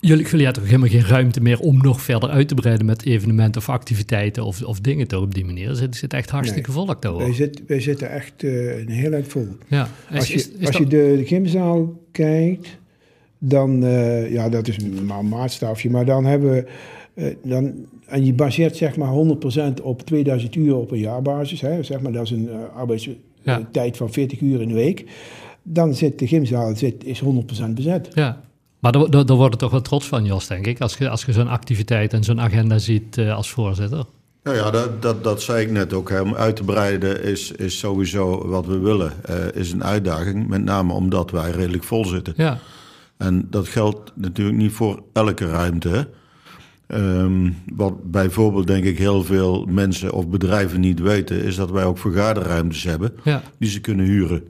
jullie, 0.00 0.24
jullie 0.24 0.44
hebben 0.44 0.62
toch 0.62 0.70
helemaal 0.70 0.88
geen 0.88 1.06
ruimte 1.06 1.40
meer 1.40 1.60
om 1.60 1.82
nog 1.82 2.02
verder 2.02 2.28
uit 2.28 2.48
te 2.48 2.54
breiden 2.54 2.86
met 2.86 3.04
evenementen 3.04 3.60
of 3.60 3.68
activiteiten 3.68 4.44
of, 4.44 4.62
of 4.62 4.80
dingen 4.80 5.08
toch 5.08 5.22
op 5.22 5.34
die 5.34 5.44
manier. 5.44 5.74
Zit, 5.74 5.96
zit 5.96 6.12
echt 6.12 6.30
hartstikke 6.30 6.70
nee, 6.70 6.78
volk 6.78 7.02
daar 7.02 7.16
wij, 7.16 7.34
zit, 7.34 7.62
wij 7.66 7.80
zitten 7.80 8.10
echt 8.10 8.42
uh, 8.42 8.78
een 8.78 8.88
heel 8.88 9.12
erg 9.12 9.28
vol. 9.28 9.48
Ja. 9.66 9.88
als 10.10 10.32
je, 10.32 10.52
als 10.64 10.76
je 10.76 10.86
de, 10.86 11.14
de 11.16 11.26
gymzaal 11.26 12.00
kijkt, 12.12 12.78
dan, 13.38 13.84
uh, 13.84 14.32
ja, 14.32 14.48
dat 14.48 14.68
is 14.68 14.76
een 14.76 15.28
maatstafje, 15.28 15.90
maar 15.90 16.04
dan 16.04 16.24
hebben 16.24 16.50
we, 16.50 16.66
dan, 17.42 17.74
en 18.06 18.24
je 18.24 18.32
baseert 18.32 18.76
zeg 18.76 18.96
maar 18.96 19.12
100% 19.78 19.82
op 19.82 20.02
2000 20.02 20.54
uur 20.54 20.76
op 20.76 20.90
een 20.90 20.98
jaarbasis, 20.98 21.60
hè, 21.60 21.82
zeg 21.82 22.00
maar 22.00 22.12
dat 22.12 22.24
is 22.24 22.30
een 22.30 22.48
uh, 22.48 22.76
arbeidstijd 22.76 23.96
van 23.96 24.12
40 24.12 24.40
uur 24.40 24.60
in 24.60 24.68
de 24.68 24.74
week, 24.74 25.04
dan 25.62 25.94
zit 25.94 26.18
de 26.18 26.26
gymzaal 26.26 26.76
zit, 26.76 27.04
is 27.04 27.22
100% 27.22 27.26
bezet. 27.74 28.08
Ja. 28.14 28.40
Maar 28.78 28.92
daar, 28.92 29.10
daar, 29.10 29.26
daar 29.26 29.36
wordt 29.36 29.52
het 29.52 29.60
toch 29.60 29.70
wel 29.70 29.80
trots 29.80 30.06
van, 30.06 30.24
Jos, 30.24 30.46
denk 30.46 30.66
ik, 30.66 30.80
als 30.80 30.96
je, 30.96 31.08
als 31.08 31.24
je 31.24 31.32
zo'n 31.32 31.48
activiteit 31.48 32.12
en 32.12 32.24
zo'n 32.24 32.40
agenda 32.40 32.78
ziet 32.78 33.18
als 33.18 33.50
voorzitter. 33.50 34.04
Nou 34.42 34.56
ja, 34.56 34.70
dat, 34.70 35.02
dat, 35.02 35.24
dat 35.24 35.42
zei 35.42 35.64
ik 35.64 35.70
net 35.70 35.92
ook. 35.92 36.10
Hè. 36.10 36.20
Om 36.20 36.34
uit 36.34 36.56
te 36.56 36.64
breiden 36.64 37.22
is, 37.22 37.52
is 37.52 37.78
sowieso 37.78 38.48
wat 38.48 38.66
we 38.66 38.78
willen. 38.78 39.12
Uh, 39.30 39.36
is 39.54 39.72
een 39.72 39.84
uitdaging, 39.84 40.48
met 40.48 40.64
name 40.64 40.92
omdat 40.92 41.30
wij 41.30 41.50
redelijk 41.50 41.84
vol 41.84 42.04
zitten. 42.04 42.34
Ja. 42.36 42.58
En 43.16 43.46
dat 43.50 43.68
geldt 43.68 44.12
natuurlijk 44.14 44.56
niet 44.56 44.72
voor 44.72 45.02
elke 45.12 45.46
ruimte. 45.46 46.08
Um, 46.94 47.56
wat 47.74 48.10
bijvoorbeeld 48.10 48.66
denk 48.66 48.84
ik 48.84 48.98
heel 48.98 49.24
veel 49.24 49.66
mensen 49.68 50.12
of 50.12 50.28
bedrijven 50.28 50.80
niet 50.80 51.00
weten... 51.00 51.42
is 51.42 51.56
dat 51.56 51.70
wij 51.70 51.84
ook 51.84 51.98
vergaderruimtes 51.98 52.82
hebben 52.82 53.12
ja. 53.24 53.42
die 53.58 53.70
ze 53.70 53.80
kunnen 53.80 54.06
huren. 54.06 54.42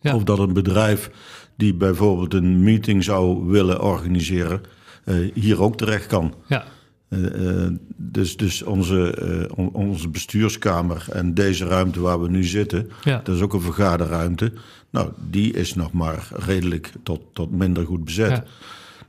Ja. 0.00 0.14
Of 0.14 0.24
dat 0.24 0.38
een 0.38 0.52
bedrijf 0.52 1.10
die 1.56 1.74
bijvoorbeeld 1.74 2.34
een 2.34 2.62
meeting 2.62 3.04
zou 3.04 3.46
willen 3.46 3.82
organiseren... 3.82 4.60
Uh, 5.04 5.30
hier 5.34 5.62
ook 5.62 5.76
terecht 5.76 6.06
kan. 6.06 6.34
Ja. 6.46 6.64
Uh, 7.08 7.66
dus 7.96 8.36
dus 8.36 8.62
onze, 8.62 9.18
uh, 9.22 9.58
on, 9.58 9.72
onze 9.72 10.08
bestuurskamer 10.08 11.06
en 11.12 11.34
deze 11.34 11.66
ruimte 11.66 12.00
waar 12.00 12.22
we 12.22 12.28
nu 12.28 12.44
zitten, 12.44 12.90
ja. 13.02 13.20
dat 13.24 13.36
is 13.36 13.40
ook 13.40 13.52
een 13.52 13.60
vergaderruimte. 13.60 14.52
Nou, 14.90 15.10
die 15.30 15.52
is 15.52 15.74
nog 15.74 15.92
maar 15.92 16.28
redelijk 16.32 16.92
tot, 17.02 17.20
tot 17.32 17.50
minder 17.50 17.86
goed 17.86 18.04
bezet. 18.04 18.42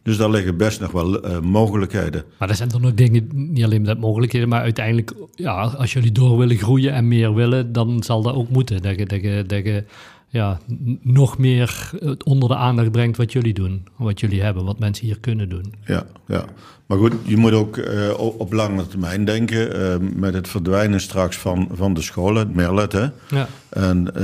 Dus 0.07 0.17
daar 0.17 0.29
liggen 0.29 0.57
best 0.57 0.79
nog 0.79 0.91
wel 0.91 1.25
uh, 1.25 1.39
mogelijkheden. 1.39 2.23
Maar 2.39 2.49
er 2.49 2.55
zijn 2.55 2.69
toch 2.69 2.81
nog 2.81 2.93
dingen, 2.93 3.29
niet 3.33 3.63
alleen 3.63 3.81
met 3.81 3.99
mogelijkheden, 3.99 4.49
maar 4.49 4.61
uiteindelijk, 4.61 5.13
ja, 5.35 5.53
als 5.53 5.93
jullie 5.93 6.11
door 6.11 6.37
willen 6.37 6.57
groeien 6.57 6.93
en 6.93 7.07
meer 7.07 7.33
willen, 7.33 7.71
dan 7.73 8.03
zal 8.03 8.21
dat 8.21 8.33
ook 8.33 8.49
moeten. 8.49 8.81
Dat 8.81 8.97
je, 8.99 9.05
dat 9.05 9.21
je, 9.21 9.43
dat 9.47 9.63
je 9.63 9.83
ja, 10.27 10.59
nog 11.01 11.37
meer 11.37 11.89
onder 12.23 12.49
de 12.49 12.55
aandacht 12.55 12.91
brengt 12.91 13.17
wat 13.17 13.31
jullie 13.31 13.53
doen, 13.53 13.87
wat 13.95 14.19
jullie 14.19 14.41
hebben, 14.41 14.65
wat 14.65 14.79
mensen 14.79 15.05
hier 15.05 15.19
kunnen 15.19 15.49
doen. 15.49 15.73
Ja, 15.85 16.05
ja. 16.27 16.45
maar 16.85 16.97
goed, 16.97 17.13
je 17.23 17.37
moet 17.37 17.53
ook 17.53 17.77
uh, 17.77 18.19
op 18.19 18.53
lange 18.53 18.87
termijn 18.87 19.25
denken 19.25 19.75
uh, 19.75 20.09
met 20.15 20.33
het 20.33 20.47
verdwijnen 20.47 21.01
straks 21.01 21.37
van, 21.37 21.69
van 21.71 21.93
de 21.93 22.01
scholen, 22.01 22.47
het 22.47 22.55
Merlet. 22.55 22.91
Hè? 22.91 23.07
Ja. 23.29 23.47
En 23.69 24.07
uh, 24.07 24.23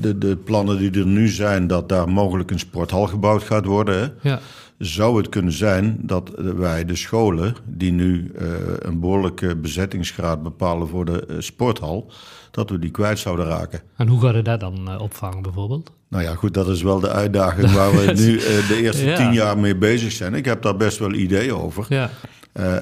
de, 0.00 0.18
de 0.18 0.36
plannen 0.36 0.78
die 0.78 0.90
er 0.90 1.06
nu 1.06 1.28
zijn, 1.28 1.66
dat 1.66 1.88
daar 1.88 2.08
mogelijk 2.08 2.50
een 2.50 2.58
sporthal 2.58 3.06
gebouwd 3.06 3.42
gaat 3.42 3.64
worden. 3.64 4.00
Hè? 4.00 4.30
Ja. 4.30 4.40
Zou 4.80 5.16
het 5.16 5.28
kunnen 5.28 5.52
zijn 5.52 5.98
dat 6.02 6.30
wij 6.56 6.84
de 6.84 6.96
scholen, 6.96 7.54
die 7.64 7.92
nu 7.92 8.32
een 8.78 9.00
behoorlijke 9.00 9.56
bezettingsgraad 9.56 10.42
bepalen 10.42 10.88
voor 10.88 11.04
de 11.04 11.36
sporthal, 11.38 12.10
dat 12.50 12.70
we 12.70 12.78
die 12.78 12.90
kwijt 12.90 13.18
zouden 13.18 13.46
raken. 13.46 13.80
En 13.96 14.08
hoe 14.08 14.20
gaat 14.20 14.34
het 14.34 14.44
dat 14.44 14.60
dan 14.60 14.88
uh, 14.88 15.00
opvangen 15.00 15.42
bijvoorbeeld? 15.42 15.92
Nou 16.08 16.22
ja, 16.24 16.34
goed, 16.34 16.54
dat 16.54 16.68
is 16.68 16.82
wel 16.82 17.00
de 17.00 17.10
uitdaging 17.10 17.72
waar 17.72 17.90
we 17.90 18.12
nu 18.24 18.36
de 18.68 18.80
eerste 18.82 19.04
ja. 19.04 19.16
tien 19.16 19.32
jaar 19.32 19.58
mee 19.58 19.76
bezig 19.76 20.12
zijn. 20.12 20.34
Ik 20.34 20.44
heb 20.44 20.62
daar 20.62 20.76
best 20.76 20.98
wel 20.98 21.12
ideeën 21.12 21.54
over. 21.54 21.86
Ja. 21.88 22.10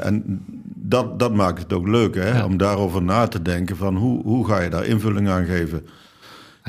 En 0.00 0.44
dat, 0.74 1.18
dat 1.18 1.34
maakt 1.34 1.62
het 1.62 1.72
ook 1.72 1.88
leuk, 1.88 2.14
hè? 2.14 2.28
Ja. 2.28 2.44
om 2.44 2.56
daarover 2.56 3.02
na 3.02 3.26
te 3.26 3.42
denken 3.42 3.76
van 3.76 3.96
hoe, 3.96 4.22
hoe 4.22 4.46
ga 4.46 4.60
je 4.60 4.70
daar 4.70 4.84
invulling 4.84 5.28
aan 5.28 5.44
geven. 5.44 5.86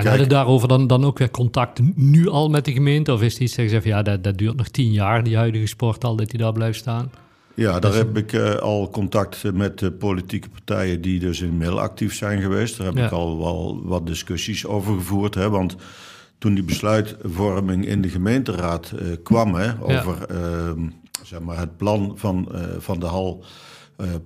En 0.03 0.09
hadden 0.09 0.29
daarover 0.29 0.67
dan, 0.67 0.88
dan 0.88 1.05
ook 1.05 1.17
weer 1.17 1.31
contact 1.31 1.79
nu 1.95 2.29
al 2.29 2.49
met 2.49 2.65
de 2.65 2.71
gemeente? 2.71 3.13
Of 3.13 3.21
is 3.21 3.33
het 3.33 3.41
iets 3.41 3.55
dat 3.55 3.65
je 3.65 3.71
zegt, 3.71 3.83
ja, 3.83 4.01
dat, 4.01 4.23
dat 4.23 4.38
duurt 4.38 4.55
nog 4.55 4.67
tien 4.67 4.91
jaar, 4.91 5.23
die 5.23 5.35
huidige 5.38 5.67
sporthal, 5.67 6.15
dat 6.15 6.29
die 6.29 6.39
daar 6.39 6.53
blijft 6.53 6.79
staan? 6.79 7.12
Ja, 7.53 7.79
daar 7.79 7.93
heb 7.93 8.17
ik 8.17 8.33
uh, 8.33 8.55
al 8.55 8.89
contact 8.89 9.43
met 9.53 9.79
de 9.79 9.91
politieke 9.91 10.49
partijen 10.49 11.01
die 11.01 11.19
dus 11.19 11.41
in 11.41 11.57
mail 11.57 11.79
actief 11.81 12.15
zijn 12.15 12.41
geweest. 12.41 12.77
Daar 12.77 12.88
heb 12.88 12.97
Ja. 12.97 13.05
ik 13.05 13.12
al 13.12 13.38
wel 13.38 13.81
wat 13.83 14.07
discussies 14.07 14.65
over 14.65 14.93
gevoerd. 14.93 15.35
Hè, 15.35 15.49
want 15.49 15.75
toen 16.38 16.53
die 16.53 16.63
besluitvorming 16.63 17.85
in 17.85 18.01
de 18.01 18.09
gemeenteraad 18.09 18.91
uh, 18.95 19.15
kwam 19.23 19.53
hè, 19.55 19.71
over 19.81 20.17
uh, 20.31 20.83
zeg 21.23 21.39
maar 21.39 21.57
het 21.57 21.77
plan 21.77 22.13
van, 22.15 22.47
uh, 22.51 22.62
van 22.77 22.99
de 22.99 23.05
hal 23.05 23.43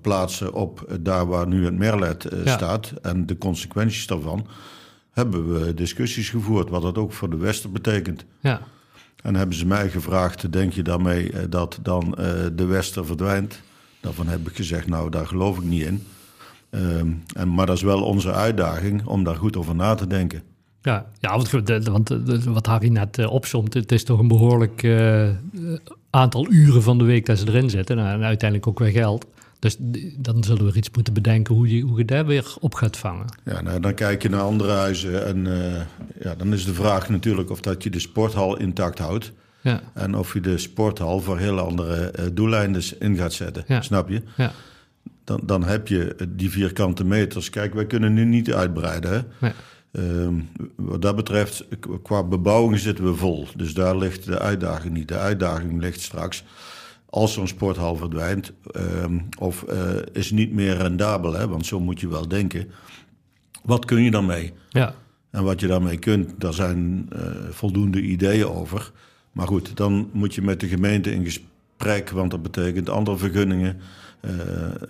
plaatsen 0.01 0.53
op 0.53 0.85
daar 1.01 1.27
waar 1.27 1.47
nu 1.47 1.65
het 1.65 1.77
Merlet 1.77 2.27
Ja. 2.45 2.51
staat 2.51 2.93
en 3.01 3.25
de 3.25 3.37
consequenties 3.37 4.07
daarvan, 4.07 4.47
hebben 5.13 5.53
we 5.65 5.73
discussies 5.73 6.29
gevoerd 6.29 6.69
wat 6.69 6.81
dat 6.81 6.97
ook 6.97 7.13
voor 7.13 7.29
de 7.29 7.37
Westen 7.37 7.71
betekent. 7.71 8.25
Ja, 8.39 8.61
En 9.21 9.35
hebben 9.35 9.55
ze 9.57 9.65
mij 9.65 9.89
gevraagd, 9.89 10.51
denk 10.51 10.73
je 10.73 10.81
daarmee 10.81 11.31
eh, 11.31 11.41
dat 11.49 11.79
dan 11.81 12.15
eh, 12.15 12.25
de 12.53 12.65
Wester 12.65 13.05
verdwijnt? 13.05 13.61
Daarvan 13.99 14.27
heb 14.27 14.47
ik 14.49 14.55
gezegd, 14.55 14.87
nou 14.87 15.09
daar 15.09 15.27
geloof 15.27 15.57
ik 15.57 15.63
niet 15.63 15.81
in. 15.85 16.03
Ehm, 16.69 17.07
en, 17.35 17.53
maar 17.53 17.65
dat 17.65 17.75
is 17.75 17.81
wel 17.81 18.03
onze 18.03 18.33
uitdaging 18.33 19.05
om 19.05 19.23
daar 19.23 19.35
goed 19.35 19.57
over 19.57 19.75
na 19.75 19.95
te 19.95 20.07
denken. 20.07 20.41
ja. 20.81 21.05
ja 21.19 21.29
want, 21.37 21.67
de- 21.67 21.81
want 21.91 22.07
de- 22.07 22.23
de- 22.23 22.51
wat 22.51 22.65
Harry 22.65 22.89
net 22.89 23.17
eh, 23.17 23.31
opzomt, 23.31 23.73
het 23.73 23.91
is 23.91 24.03
toch 24.03 24.19
een 24.19 24.27
behoorlijk 24.27 24.83
eh, 24.83 25.29
eh, 25.29 25.35
aantal 26.09 26.51
uren 26.51 26.83
van 26.83 26.97
de 26.97 27.03
week 27.03 27.25
dat 27.25 27.37
ze 27.39 27.47
erin 27.47 27.69
zitten. 27.69 27.95
Nou, 27.95 28.09
en 28.09 28.23
uiteindelijk 28.23 28.69
ook 28.69 28.79
weer 28.79 28.91
geld. 28.91 29.25
Dus 29.63 29.75
dan 30.17 30.43
zullen 30.43 30.65
we 30.65 30.73
iets 30.73 30.89
moeten 30.95 31.13
bedenken 31.13 31.55
hoe 31.55 31.75
je, 31.75 31.81
hoe 31.81 31.97
je 31.97 32.05
daar 32.05 32.25
weer 32.25 32.55
op 32.59 32.73
gaat 32.73 32.97
vangen. 32.97 33.25
Ja, 33.43 33.61
nou, 33.61 33.79
dan 33.79 33.93
kijk 33.93 34.21
je 34.21 34.29
naar 34.29 34.41
andere 34.41 34.71
huizen 34.71 35.25
en 35.25 35.47
eh, 35.47 35.81
ja, 36.21 36.35
dan 36.35 36.53
is 36.53 36.65
de 36.65 36.73
vraag 36.73 37.09
natuurlijk 37.09 37.49
of 37.49 37.61
dat 37.61 37.83
je 37.83 37.89
de 37.89 37.99
sporthal 37.99 38.57
intact 38.57 38.99
houdt. 38.99 39.31
Ja, 39.61 39.81
En 39.93 40.15
of 40.15 40.33
je 40.33 40.39
de 40.39 40.57
sporthal 40.57 41.19
voor 41.19 41.37
heel 41.37 41.59
andere 41.59 41.95
eh, 41.95 42.25
doeleinden 42.33 42.83
in 42.99 43.17
gaat 43.17 43.33
zetten. 43.33 43.63
Ja. 43.67 43.81
Snap 43.81 44.09
je? 44.09 44.21
ja, 44.37 44.51
Dan, 45.23 45.41
dan 45.43 45.63
heb 45.63 45.87
je 45.87 46.15
die 46.29 46.49
vierkante 46.49 47.03
meters. 47.03 47.49
Kijk, 47.49 47.73
wij 47.73 47.85
kunnen 47.85 48.13
nu 48.13 48.25
niet 48.25 48.53
uitbreiden. 48.53 49.11
Hè? 49.11 49.19
nee. 49.39 49.51
Ehm, 49.91 50.33
wat 50.75 51.01
dat 51.01 51.15
betreft, 51.15 51.65
qua 52.03 52.23
bebouwing 52.23 52.79
zitten 52.79 53.05
we 53.05 53.15
vol. 53.15 53.47
Dus 53.55 53.73
daar 53.73 53.97
ligt 53.97 54.25
de 54.25 54.39
uitdaging 54.39 54.93
niet. 54.93 55.07
De 55.07 55.17
uitdaging 55.17 55.81
ligt 55.81 56.01
straks 56.01 56.43
als 57.13 57.33
zo'n 57.33 57.47
sporthal 57.47 57.95
verdwijnt 57.95 58.53
ehm, 58.71 59.19
of 59.39 59.63
eh, 59.63 59.95
is 60.11 60.31
niet 60.31 60.51
meer 60.53 60.77
rendabel. 60.77 61.33
Hè? 61.33 61.47
Want 61.47 61.65
zo 61.65 61.79
moet 61.79 61.99
je 61.99 62.07
wel 62.07 62.27
denken. 62.27 62.71
Wat 63.63 63.85
kun 63.85 64.03
je 64.03 64.11
dan 64.11 64.25
mee? 64.25 64.53
ja, 64.69 64.95
En 65.29 65.43
wat 65.43 65.59
je 65.59 65.67
daarmee 65.67 65.97
kunt, 65.97 66.33
daar 66.37 66.53
zijn 66.53 67.09
eh, 67.11 67.21
voldoende 67.49 68.01
ideeën 68.01 68.47
over. 68.47 68.91
Maar 69.31 69.47
goed, 69.47 69.77
dan 69.77 70.09
moet 70.13 70.35
je 70.35 70.41
met 70.41 70.59
de 70.59 70.67
gemeente 70.67 71.11
in 71.11 71.23
gesprek, 71.23 72.09
want 72.09 72.31
dat 72.31 72.41
betekent 72.41 72.89
andere 72.89 73.17
vergunningen. 73.17 73.79
Eh, 74.19 74.31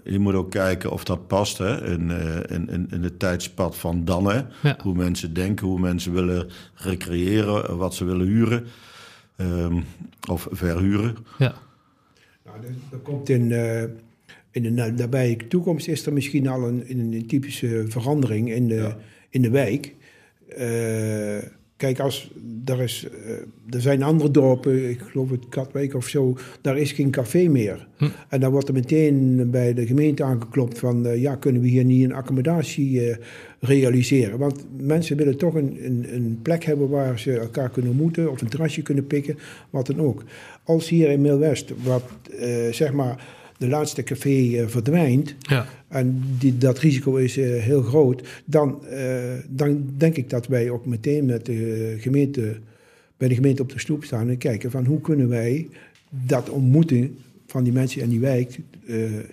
je 0.03 0.19
moet 0.19 0.33
ook 0.33 0.51
kijken 0.51 0.91
of 0.91 1.03
dat 1.03 1.27
past 1.27 1.57
hè, 1.57 1.87
in, 1.91 2.09
in, 2.49 2.69
in, 2.69 2.87
in 2.91 3.03
het 3.03 3.19
tijdspad 3.19 3.77
van 3.77 4.05
dan. 4.05 4.25
Hè. 4.25 4.41
Ja. 4.61 4.77
Hoe 4.81 4.95
mensen 4.95 5.33
denken, 5.33 5.67
hoe 5.67 5.79
mensen 5.79 6.13
willen 6.13 6.49
recreëren, 6.75 7.77
wat 7.77 7.95
ze 7.95 8.05
willen 8.05 8.27
huren 8.27 8.67
ehm, 9.35 9.81
of 10.29 10.47
verhuren. 10.51 11.15
ja, 11.37 11.53
Nou, 12.53 12.65
er, 12.65 12.73
er 12.91 12.97
komt 12.97 13.29
in, 13.29 13.51
eh, 13.51 13.83
in 14.51 14.63
de 14.63 14.69
na- 14.69 14.87
nabije 14.89 15.47
toekomst 15.47 15.87
is 15.87 16.05
er 16.05 16.13
misschien 16.13 16.47
al 16.47 16.67
een, 16.67 16.83
een, 16.89 17.13
een 17.13 17.27
typische 17.27 17.85
verandering 17.87 18.51
in 18.51 18.67
de, 18.67 18.75
Ja. 18.75 18.97
in 19.29 19.41
de 19.41 19.49
wijk. 19.49 19.93
Kijk, 21.83 21.99
als, 21.99 22.31
er, 22.65 22.81
is, 22.81 23.07
eh, 23.25 23.75
er 23.75 23.81
zijn 23.81 24.03
andere 24.03 24.31
dorpen, 24.31 24.89
ik 24.89 24.99
geloof 24.99 25.29
het 25.29 25.49
Katwijk 25.49 25.93
of 25.93 26.07
zo, 26.07 26.37
daar 26.61 26.77
is 26.77 26.91
geen 26.91 27.11
café 27.11 27.47
meer. 27.47 27.87
Hm. 27.97 28.07
En 28.29 28.39
dan 28.39 28.51
wordt 28.51 28.67
er 28.67 28.73
meteen 28.73 29.47
bij 29.51 29.73
de 29.73 29.85
gemeente 29.85 30.23
aangeklopt 30.23 30.79
van, 30.79 31.05
eh, 31.05 31.21
ja, 31.21 31.35
kunnen 31.35 31.61
we 31.61 31.67
hier 31.67 31.83
niet 31.83 32.03
een 32.03 32.13
accommodatie 32.13 33.09
eh, 33.09 33.17
realiseren? 33.59 34.39
Want 34.39 34.65
mensen 34.77 35.17
willen 35.17 35.37
toch 35.37 35.53
een, 35.53 35.77
een, 35.85 36.05
een 36.13 36.39
plek 36.41 36.63
hebben 36.63 36.89
waar 36.89 37.19
ze 37.19 37.39
elkaar 37.39 37.69
kunnen 37.69 37.91
ontmoeten 37.91 38.31
of 38.31 38.41
een 38.41 38.49
terrasje 38.49 38.81
kunnen 38.81 39.07
pikken, 39.07 39.37
wat 39.69 39.87
dan 39.87 39.99
ook. 39.99 40.23
Als 40.63 40.89
hier 40.89 41.09
in 41.09 41.21
Midwest, 41.21 41.73
wat 41.83 42.03
zeg 42.71 42.93
maar 42.93 43.42
de 43.57 43.67
laatste 43.67 44.03
café 44.03 44.57
eh, 44.57 44.67
verdwijnt, 44.67 45.35
ja. 45.39 45.65
en 45.87 46.23
die, 46.39 46.57
dat 46.57 46.79
risico 46.79 47.15
is 47.15 47.37
eh, 47.37 47.61
heel 47.61 47.81
groot, 47.81 48.27
dan, 48.45 48.85
eh, 48.85 49.23
dan 49.49 49.93
denk 49.97 50.15
ik 50.15 50.29
dat 50.29 50.47
wij 50.47 50.69
ook 50.69 50.85
meteen 50.85 51.25
met 51.25 51.45
de 51.45 51.95
gemeente, 51.99 52.57
bij 53.17 53.27
de 53.27 53.35
gemeente 53.35 53.61
op 53.61 53.71
de 53.71 53.79
stoep 53.79 54.03
staan 54.03 54.29
en 54.29 54.37
kijken 54.37 54.71
van 54.71 54.85
hoe 54.85 55.01
kunnen 55.01 55.29
wij 55.29 55.67
dat 56.09 56.49
ontmoeten 56.49 57.17
van 57.47 57.63
die 57.63 57.73
mensen 57.73 58.01
in 58.01 58.09
die 58.09 58.19
wijk 58.19 58.59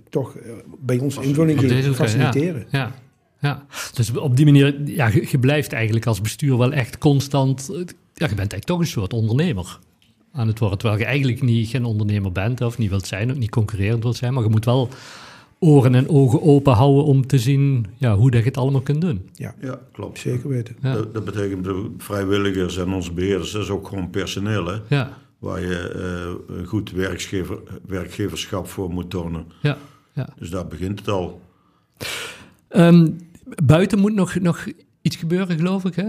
toch 0.09 0.37
bij 0.80 0.98
ons 0.98 1.16
invulling 1.16 1.61
geven, 1.61 1.94
faciliteren. 1.94 2.64
Ja, 2.70 2.78
ja, 2.78 2.94
ja. 3.40 3.66
Dus 3.94 4.16
op 4.16 4.37
die 4.37 4.44
manier, 4.44 4.80
ja, 4.85 5.09
je, 5.09 5.26
je 5.30 5.38
blijft 5.38 5.72
eigenlijk 5.72 6.06
als 6.06 6.20
bestuur 6.20 6.59
wel 6.59 6.72
echt 6.72 6.98
constant, 6.98 7.66
ja, 7.68 7.74
je 8.14 8.35
bent 8.35 8.38
eigenlijk 8.38 8.64
toch 8.64 8.78
een 8.78 8.87
soort 8.87 9.12
ondernemer 9.12 9.78
aan 10.32 10.46
het 10.46 10.58
worden. 10.58 10.78
Terwijl 10.78 11.00
je 11.00 11.06
eigenlijk 11.06 11.42
niet, 11.42 11.68
geen 11.68 11.84
ondernemer 11.84 12.32
bent 12.32 12.60
of 12.60 12.78
niet 12.78 12.90
wilt 12.90 13.06
zijn, 13.06 13.30
ook 13.30 13.36
niet 13.38 13.50
concurrerend 13.50 14.02
wilt 14.02 14.16
zijn, 14.16 14.34
maar 14.34 14.42
je 14.42 14.48
moet 14.48 14.64
wel 14.64 14.88
oren 15.58 15.94
en 15.94 16.08
ogen 16.08 16.42
open 16.42 16.72
houden 16.72 17.04
om 17.04 17.26
te 17.26 17.38
zien 17.38 17.86
ja, 17.96 18.16
hoe 18.16 18.30
dat 18.30 18.40
je 18.40 18.46
het 18.46 18.56
allemaal 18.56 18.80
kunt 18.80 19.00
doen. 19.00 19.28
Ja, 19.34 19.54
Ja, 19.60 19.78
klopt. 19.92 20.18
zeker 20.18 20.48
weten. 20.48 20.76
Ja. 20.82 20.92
Dat, 20.94 21.14
dat 21.14 21.24
betekent 21.24 21.64
de 21.64 21.90
vrijwilligers 21.98 22.76
en 22.76 22.92
onze 22.92 23.12
beheerders, 23.12 23.50
dat 23.52 23.62
is 23.62 23.70
ook 23.70 23.88
gewoon 23.88 24.10
personeel. 24.10 24.66
Hè? 24.66 24.78
Ja, 24.88 25.18
waar 25.38 25.60
je 25.60 25.88
eh, 26.48 26.56
een 26.56 26.66
goed 26.66 26.90
werkgever, 26.90 27.58
werkgeverschap 27.86 28.68
voor 28.68 28.90
moet 28.90 29.10
tonen. 29.10 29.44
Ja, 29.62 29.76
ja. 30.12 30.28
Dus 30.38 30.50
daar 30.50 30.66
begint 30.66 30.98
het 30.98 31.08
al. 31.08 31.40
Ehm, 32.68 33.08
buiten 33.64 33.98
moet 33.98 34.14
nog, 34.14 34.34
nog 34.34 34.66
iets 35.02 35.16
gebeuren, 35.16 35.56
geloof 35.56 35.84
ik, 35.84 35.94
hè? 35.94 36.08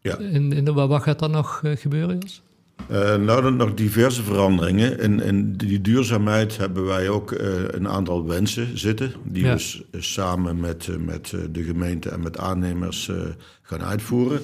Ja. 0.00 0.18
In, 0.18 0.52
in 0.52 0.64
de, 0.64 0.72
wat 0.72 1.02
gaat 1.02 1.22
er 1.22 1.30
nog 1.30 1.60
eh, 1.64 1.76
gebeuren, 1.76 2.18
Jos? 2.18 2.42
Uh, 2.90 3.16
nou, 3.16 3.42
dan 3.42 3.56
nog 3.56 3.74
diverse 3.74 4.22
veranderingen. 4.22 4.98
In, 4.98 5.20
in 5.20 5.52
die 5.56 5.80
duurzaamheid 5.80 6.56
hebben 6.56 6.84
wij 6.86 7.08
ook 7.08 7.30
uh, 7.32 7.40
een 7.68 7.88
aantal 7.88 8.26
wensen 8.26 8.78
zitten. 8.78 9.12
Die 9.24 9.44
Ja. 9.44 9.52
we 9.52 9.58
s- 9.58 9.82
samen 9.92 10.60
met, 10.60 10.86
uh, 10.86 10.96
met 10.96 11.34
de 11.52 11.62
gemeente 11.62 12.08
en 12.10 12.22
met 12.22 12.38
aannemers 12.38 13.08
uh, 13.08 13.16
gaan 13.62 13.82
uitvoeren. 13.82 14.40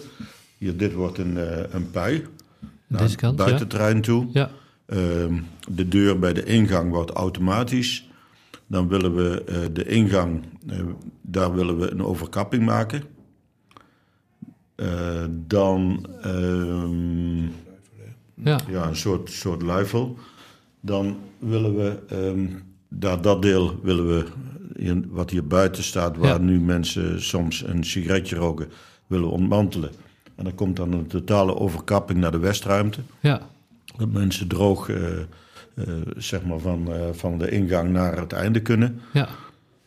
Hier, 0.58 0.76
dit 0.76 0.92
wordt 0.92 1.18
een, 1.18 1.36
een 1.76 1.90
pui. 1.90 2.24
naar 2.86 3.14
kant, 3.14 3.38
ja. 3.38 3.44
buitenterrein 3.44 4.00
toe. 4.00 4.26
Ja, 4.32 4.50
Ehm, 4.86 5.34
de 5.70 5.88
deur 5.88 6.18
bij 6.18 6.32
de 6.32 6.44
ingang 6.44 6.90
wordt 6.90 7.10
automatisch. 7.10 8.08
Dan 8.66 8.88
willen 8.88 9.14
we 9.14 9.42
eh, 9.44 9.56
de 9.72 9.84
ingang, 9.84 10.42
eh, 10.68 10.78
daar 11.22 11.54
willen 11.54 11.78
we 11.78 11.90
een 11.90 12.02
overkapping 12.02 12.64
maken. 12.64 13.02
Eh, 14.74 15.24
dan 15.30 16.06
ehm, 16.22 17.42
ja, 18.44 18.60
ja, 18.68 18.86
een 18.88 18.96
soort, 18.96 19.30
soort 19.30 19.62
luifel. 19.62 20.18
Dan 20.80 21.16
willen 21.38 21.76
we, 21.76 21.98
ehm, 22.08 22.46
daar, 22.88 23.20
dat 23.22 23.42
deel 23.42 23.80
willen 23.82 24.06
we, 24.08 24.24
in, 24.74 25.06
wat 25.10 25.30
hier 25.30 25.46
buiten 25.46 25.82
staat, 25.82 26.16
waar 26.16 26.28
Ja. 26.28 26.38
nu 26.38 26.60
mensen 26.60 27.22
soms 27.22 27.62
een 27.66 27.84
sigaretje 27.84 28.36
roken, 28.36 28.68
willen 29.06 29.26
we 29.26 29.32
ontmantelen. 29.32 29.90
En 30.34 30.44
dan 30.44 30.54
komt 30.54 30.76
dan 30.76 30.92
een 30.92 31.06
totale 31.06 31.56
overkapping 31.56 32.18
naar 32.18 32.30
de 32.30 32.38
westruimte. 32.38 33.00
ja, 33.20 33.40
Dat 33.96 34.12
mensen 34.12 34.48
droog 34.48 34.88
eh, 34.88 35.18
eh, 35.18 35.24
zeg 36.16 36.44
maar 36.44 36.58
van, 36.58 36.92
eh, 36.92 37.00
van 37.12 37.38
de 37.38 37.50
ingang 37.50 37.90
naar 37.90 38.18
het 38.18 38.32
einde 38.32 38.60
kunnen. 38.60 39.00
ja, 39.12 39.28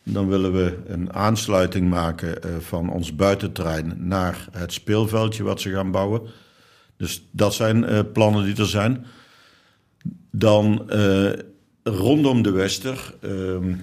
Dan 0.02 0.28
willen 0.28 0.52
we 0.52 0.78
een 0.86 1.12
aansluiting 1.12 1.88
maken 1.90 2.38
van 2.62 2.90
ons 2.90 3.14
buitenterrein 3.16 3.94
naar 3.98 4.48
het 4.52 4.72
speelveldje 4.72 5.42
wat 5.42 5.60
ze 5.60 5.70
gaan 5.70 5.90
bouwen. 5.90 6.20
Dus 7.00 7.22
dat 7.30 7.54
zijn 7.54 7.84
eh, 7.84 8.00
plannen 8.12 8.44
die 8.44 8.56
er 8.56 8.66
zijn. 8.66 9.06
Dan 10.30 10.90
eh, 10.90 11.30
rondom 11.82 12.42
de 12.42 12.50
Wester 12.50 13.14
ehm, 13.20 13.74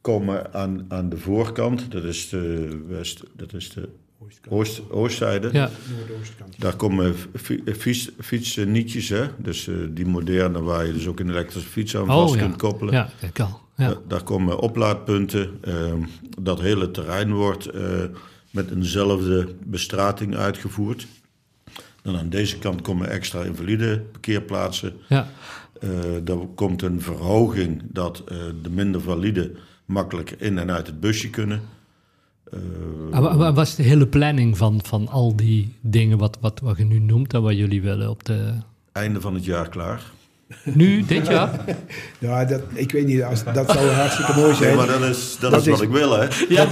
komen 0.00 0.54
aan, 0.54 0.84
aan 0.88 1.08
de 1.08 1.16
voorkant, 1.18 1.92
dat 1.92 2.04
is 2.04 2.28
de, 2.28 2.78
west, 2.88 3.22
dat 3.36 3.52
is 3.52 3.70
de 3.70 3.88
oost, 4.48 4.80
oostzijde. 4.90 5.48
ja, 5.52 5.70
Noordoostkant. 5.98 6.54
Daar 6.60 6.76
komen 6.76 7.14
fi- 7.36 7.62
fiets, 7.78 8.10
fietsnietjes, 8.20 9.08
hè? 9.08 9.24
dus 9.38 9.68
eh, 9.68 9.74
die 9.90 10.06
moderne 10.06 10.62
waar 10.62 10.86
je 10.86 10.92
dus 10.92 11.06
ook 11.06 11.20
een 11.20 11.30
elektrische 11.30 11.68
fiets 11.68 11.96
aan 11.96 12.06
vast 12.06 12.30
Oh, 12.32 12.36
ja. 12.38 12.42
kunt 12.42 12.56
koppelen. 12.56 12.94
ja, 12.94 13.08
kijk 13.20 13.40
al. 13.40 13.60
Ja, 13.76 13.88
Da- 13.88 14.00
Daar 14.08 14.22
komen 14.22 14.58
oplaadpunten. 14.58 15.58
ehm, 15.60 16.02
dat 16.40 16.60
hele 16.60 16.90
terrein 16.90 17.32
wordt 17.32 17.66
eh, 17.66 18.02
met 18.50 18.70
eenzelfde 18.70 19.48
bestrating 19.64 20.36
uitgevoerd. 20.36 21.06
Dan 22.02 22.16
aan 22.16 22.28
deze 22.28 22.58
kant 22.58 22.80
komen 22.82 23.10
extra 23.10 23.42
invalide 23.42 23.98
parkeerplaatsen. 24.12 24.92
ja, 25.08 25.28
Eh 25.80 26.28
er 26.28 26.36
komt 26.54 26.82
een 26.82 27.00
verhoging 27.00 27.82
dat 27.84 28.22
eh, 28.28 28.36
de 28.62 28.70
minder 28.70 29.00
valide 29.00 29.52
makkelijker 29.84 30.36
in 30.42 30.58
en 30.58 30.70
uit 30.70 30.86
het 30.86 31.00
busje 31.00 31.30
kunnen. 31.30 31.60
Eh, 32.52 32.58
Maar 33.10 33.22
wa- 33.22 33.36
wa- 33.36 33.52
was 33.52 33.74
de 33.74 33.82
hele 33.82 34.06
planning 34.06 34.56
van, 34.56 34.80
van 34.84 35.08
al 35.08 35.36
die 35.36 35.74
dingen 35.80 36.18
wat, 36.18 36.38
wat, 36.40 36.60
wat 36.60 36.76
je 36.76 36.84
nu 36.84 36.98
noemt 36.98 37.34
en 37.34 37.42
wat 37.42 37.56
jullie 37.56 37.82
willen 37.82 38.10
op 38.10 38.24
de... 38.24 38.52
einde 38.92 39.20
van 39.20 39.34
het 39.34 39.44
jaar 39.44 39.68
klaar. 39.68 40.02
Nu, 40.62 41.04
dit 41.04 41.26
jaar? 41.26 41.50
Ja, 42.18 42.44
dat, 42.44 42.60
ik 42.72 42.92
weet 42.92 43.06
niet, 43.06 43.22
als, 43.22 43.44
dat 43.44 43.70
zou 43.72 43.86
hartstikke 43.88 44.32
mooi 44.34 44.46
Nee, 44.48 44.56
zijn. 44.56 44.76
maar 44.76 44.86
dat 44.86 45.02
is, 45.02 45.36
dat 45.40 45.50
Dat 45.50 45.60
is 45.60 45.66
wat 45.66 45.76
is- 45.80 45.86
ik 45.86 45.92
wil, 45.92 46.10
hè? 46.20 46.26
Ja, 46.48 46.66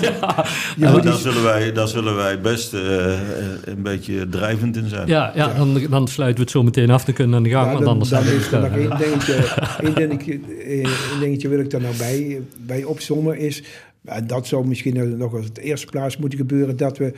En 0.81 0.93
moet 0.93 1.03
daar, 1.03 1.15
zullen 1.17 1.43
wij, 1.43 1.73
daar 1.73 1.89
zullen 1.89 2.17
wij 2.17 2.41
best 2.41 2.75
eh, 2.75 3.13
eh, 3.13 3.19
een 3.65 3.83
beetje 3.83 4.29
drijvend 4.29 4.77
in 4.77 4.89
zijn. 4.89 5.07
Ja, 5.09 5.33
ja, 5.35 5.53
Dan, 5.55 5.81
dan 5.91 6.09
sluiten 6.09 6.37
we 6.37 6.43
het 6.43 6.51
zo 6.51 6.63
meteen 6.63 6.91
af. 6.91 7.05
Dan 7.05 7.15
kunnen 7.15 7.33
we 7.33 7.39
aan 7.39 7.43
de 7.45 7.51
gang, 7.51 7.65
Ja, 7.67 7.73
want 7.73 7.85
dan, 7.85 7.93
anders 7.93 8.11
dan 8.11 8.23
zijn 8.23 8.35
we 8.37 8.41
is 8.45 8.53
er 8.53 8.61
nog 8.61 8.77
één 8.77 8.99
dingetje, 8.99 9.35
één 9.83 9.95
dingetje, 9.95 10.41
eh, 10.65 10.71
één 10.79 11.21
dingetje 11.21 11.49
wil 11.49 11.59
ik 11.61 11.71
daar 11.71 11.81
nou 11.81 11.97
bij, 11.97 12.41
bij 12.67 12.85
opzommen 12.85 13.39
is, 13.39 13.63
en 14.05 14.27
dat 14.27 14.47
zou 14.47 14.67
misschien 14.67 15.17
nog 15.19 15.35
als 15.35 15.45
het 15.45 15.59
eerste 15.59 15.87
plaats 15.87 16.17
moeten 16.17 16.39
gebeuren, 16.39 16.77
dat 16.77 16.99
we 16.99 17.13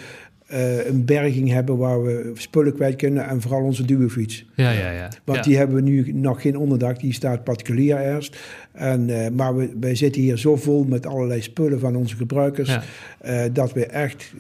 eh, 0.51 0.87
een 0.87 1.05
berging 1.05 1.51
hebben 1.51 1.77
waar 1.77 2.03
we 2.03 2.31
spullen 2.35 2.75
kwijt 2.75 2.97
kunnen 2.97 3.29
en 3.29 3.41
vooral 3.41 3.63
onze 3.63 3.85
duwfiets. 3.85 4.45
Ja, 4.55 4.71
ja, 4.71 4.91
ja. 4.91 5.09
Want 5.25 5.39
ja. 5.39 5.45
die 5.45 5.57
hebben 5.57 5.77
we 5.77 5.83
nu 5.83 6.13
nog 6.13 6.41
geen 6.41 6.57
onderdak, 6.57 7.01
die 7.01 7.13
staat 7.13 7.45
particulier 7.45 7.99
eerst. 7.99 8.39
En, 8.73 9.25
eh, 9.25 9.31
maar 9.31 9.57
we, 9.57 9.71
wij 9.81 9.95
zitten 9.95 10.23
hier 10.23 10.39
zo 10.39 10.57
vol 10.57 10.85
met 10.85 11.07
allerlei 11.07 11.43
spullen 11.43 11.81
van 11.81 11.97
onze 11.97 12.17
gebruikers, 12.17 12.69
Ja. 12.69 12.83
eh, 13.21 13.43
dat 13.53 13.73
we 13.73 13.87
echt 13.87 14.33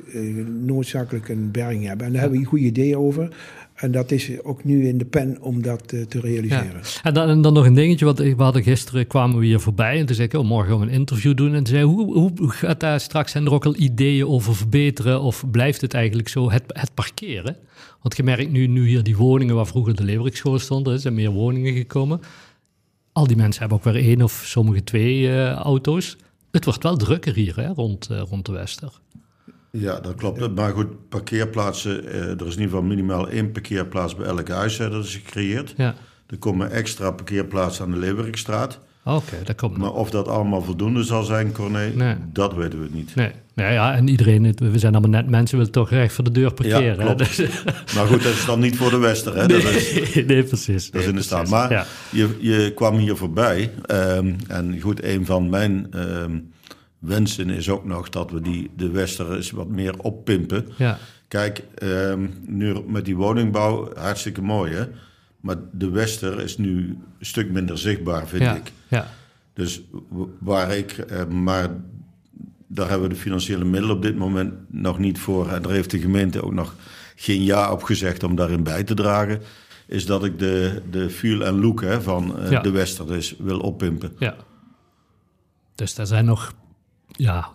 noodzakelijk 0.61 1.29
een 1.29 1.51
berging 1.51 1.87
hebben. 1.87 2.07
En 2.07 2.13
daar 2.13 2.21
hebben 2.21 2.39
we 2.39 2.45
een 2.45 2.51
goed 2.51 2.61
idee 2.61 2.99
over. 2.99 3.29
En 3.81 3.93
dat 3.93 4.11
is 4.11 4.43
ook 4.43 4.65
nu 4.65 4.89
in 4.89 4.99
de 4.99 5.05
pen 5.05 5.39
om 5.41 5.63
dat 5.63 5.93
eh, 5.93 6.03
te 6.03 6.21
realiseren. 6.21 6.81
En, 7.03 7.15
dan, 7.15 7.43
dan 7.43 7.53
nog 7.53 7.67
een 7.67 7.75
dingetje, 7.75 8.05
wat 8.05 8.19
we 8.19 8.35
hadden 8.37 8.63
gisteren 8.63 9.07
kwamen 9.07 9.39
we 9.39 9.47
hier 9.47 9.61
voorbij 9.61 9.99
en 9.99 10.07
toen 10.07 10.15
zei 10.15 10.29
ik, 10.29 10.35
oh, 10.35 10.45
morgen 10.45 10.71
gaan 10.71 10.81
we 10.81 10.87
een 10.87 10.93
interview 10.93 11.37
doen. 11.37 11.55
En 11.55 11.65
toen 11.65 11.75
zei 11.75 11.85
hoe, 11.85 12.33
hoe 12.37 12.51
gaat 12.51 12.81
daar 12.81 13.01
straks, 13.01 13.33
zijn 13.33 13.47
er 13.47 13.53
ook 13.53 13.67
al 13.67 13.77
ideeën 13.77 14.27
over 14.27 14.57
verbeteren 14.57 15.21
of 15.21 15.51
blijft 15.51 15.81
het 15.81 15.95
eigenlijk 15.95 16.29
zo, 16.29 16.51
het, 16.51 16.63
het 16.67 16.95
parkeren? 16.95 17.57
Want 18.03 18.17
je 18.17 18.23
merkt 18.23 18.51
nu, 18.51 18.67
nu 18.67 18.87
hier 18.87 19.03
die 19.03 19.17
woningen 19.17 19.55
waar 19.55 19.67
vroeger 19.67 19.97
de 19.97 20.05
Leeuwerikschool 20.05 20.59
stond, 20.59 20.87
er 20.87 20.99
zijn 20.99 21.15
meer 21.15 21.31
woningen 21.31 21.75
gekomen. 21.75 22.21
Al 23.13 23.27
die 23.27 23.37
mensen 23.37 23.61
hebben 23.61 23.79
ook 23.79 23.85
weer 23.85 24.05
één 24.05 24.23
of 24.23 24.43
sommige 24.47 24.85
twee 24.85 25.29
eh, 25.29 25.53
auto's. 25.53 26.17
Het 26.51 26.65
wordt 26.65 26.83
wel 26.83 26.97
drukker 26.97 27.35
hier 27.35 27.57
hè, 27.57 27.67
rond, 27.67 28.09
eh, 28.11 28.21
rond 28.29 28.47
de 28.47 28.53
Wester. 28.53 29.01
Ja, 29.73 30.01
dat 30.01 30.15
klopt. 30.15 30.55
Maar 30.55 30.73
goed, 30.73 31.09
parkeerplaatsen, 31.09 32.07
eh, 32.07 32.21
er 32.21 32.31
is 32.31 32.39
in 32.41 32.47
ieder 32.47 32.63
geval 32.63 32.83
minimaal 32.83 33.29
één 33.29 33.53
parkeerplaats 33.53 34.17
bij 34.17 34.27
elk 34.27 34.49
huis 34.49 34.79
hè, 34.79 34.91
dat 34.91 35.05
is 35.05 35.15
gecreëerd. 35.15 35.75
Ja, 35.77 35.95
Er 36.27 36.39
komen 36.39 36.71
extra 36.71 37.11
parkeerplaatsen 37.11 37.85
aan 37.85 37.91
de 37.91 37.99
Leeuwerikstraat. 37.99 38.79
oké, 39.05 39.37
dat 39.45 39.57
komt. 39.57 39.77
Maar 39.77 39.93
of 39.93 40.11
dat 40.11 40.29
allemaal 40.29 40.63
voldoende 40.63 41.03
zal 41.03 41.23
zijn, 41.23 41.53
Corné, 41.53 41.93
Nee. 41.95 42.15
dat 42.33 42.55
weten 42.55 42.83
we 42.83 42.89
niet. 42.93 43.15
Nee, 43.15 43.31
nee 43.55 43.73
ja, 43.73 43.95
en 43.95 44.09
iedereen, 44.09 44.55
we 44.59 44.79
zijn 44.79 44.93
allemaal 44.95 45.11
net 45.23 45.31
mensen, 45.31 45.57
willen 45.59 45.73
toch 45.73 45.91
recht 45.91 46.15
voor 46.15 46.25
de 46.25 46.31
deur 46.31 46.53
parkeren. 46.53 46.83
Ja, 46.83 46.95
hè, 46.97 47.05
klopt. 47.15 47.19
dus- 47.37 47.63
Maar 47.95 48.07
goed, 48.07 48.23
dat 48.23 48.33
is 48.33 48.45
dan 48.47 48.61
niet 48.61 48.77
voor 48.77 48.91
de 48.91 48.99
Wester, 48.99 49.37
hè? 49.37 49.47
Dat 49.47 49.63
is, 49.65 50.15
Nee, 50.15 50.25
nee, 50.35 50.43
precies. 50.43 50.91
dat 50.91 51.01
is 51.01 51.07
Nee, 51.07 51.09
in 51.09 51.15
de 51.15 51.23
staat. 51.23 51.49
Maar 51.49 51.71
Ja. 51.73 51.87
je, 52.11 52.37
je 52.41 52.73
kwam 52.75 52.97
hier 52.97 53.17
voorbij. 53.17 53.71
ehm, 53.83 54.33
en 54.49 54.81
goed, 54.81 55.05
een 55.05 55.27
van 55.27 55.49
mijn 55.49 55.87
ehm, 55.91 56.39
wensen 57.01 57.51
is 57.51 57.69
ook 57.71 57.85
nog 57.85 58.09
dat 58.09 58.31
we 58.31 58.41
die, 58.41 58.71
de 58.77 58.91
Wester 58.91 59.35
eens 59.37 59.51
wat 59.51 59.69
meer 59.69 59.99
oppimpen. 59.99 60.67
Ja, 60.77 60.99
Kijk, 61.29 61.65
ehm, 61.75 62.29
nu 62.41 62.81
met 62.87 63.05
die 63.05 63.17
woningbouw, 63.17 63.95
hartstikke 63.97 64.43
mooi 64.43 64.73
hè. 64.73 64.85
Maar 65.41 65.57
de 65.73 65.91
Wester 65.91 66.41
is 66.41 66.59
nu 66.59 66.77
een 67.19 67.27
stuk 67.27 67.51
minder 67.51 67.79
zichtbaar, 67.79 68.27
vind 68.29 68.43
ja, 68.43 68.55
ik. 68.57 68.73
ja, 68.89 69.07
Dus 69.53 69.83
waar 70.39 70.77
ik, 70.77 70.93
eh, 70.93 71.27
maar 71.27 71.69
daar 72.67 72.89
hebben 72.89 73.09
we 73.09 73.15
de 73.15 73.21
financiële 73.21 73.65
middelen 73.65 73.97
op 73.97 74.03
dit 74.03 74.17
moment 74.17 74.55
nog 74.69 74.99
niet 74.99 75.19
voor. 75.19 75.49
En 75.49 75.63
daar 75.63 75.73
heeft 75.73 75.91
de 75.91 75.99
gemeente 75.99 76.43
ook 76.45 76.53
nog 76.53 76.75
geen 77.17 77.45
ja 77.45 77.73
op 77.73 77.83
gezegd 77.83 78.23
om 78.23 78.37
daarin 78.37 78.63
bij 78.63 78.85
te 78.85 78.95
dragen. 78.95 79.41
Is 79.87 80.07
dat 80.07 80.25
ik 80.25 80.39
de, 80.39 80.83
de 80.91 81.11
feel 81.11 81.45
en 81.45 81.61
look 81.61 81.81
hè, 81.83 82.03
van 82.03 82.39
eh, 82.39 82.51
Ja. 82.51 82.61
de 82.61 82.71
Wester 82.71 83.07
dus 83.07 83.35
wil 83.39 83.59
oppimpen. 83.61 84.13
ja. 84.19 84.37
Dus 85.75 85.95
daar 85.95 86.07
zijn 86.07 86.25
nog, 86.25 86.53
ja, 87.23 87.49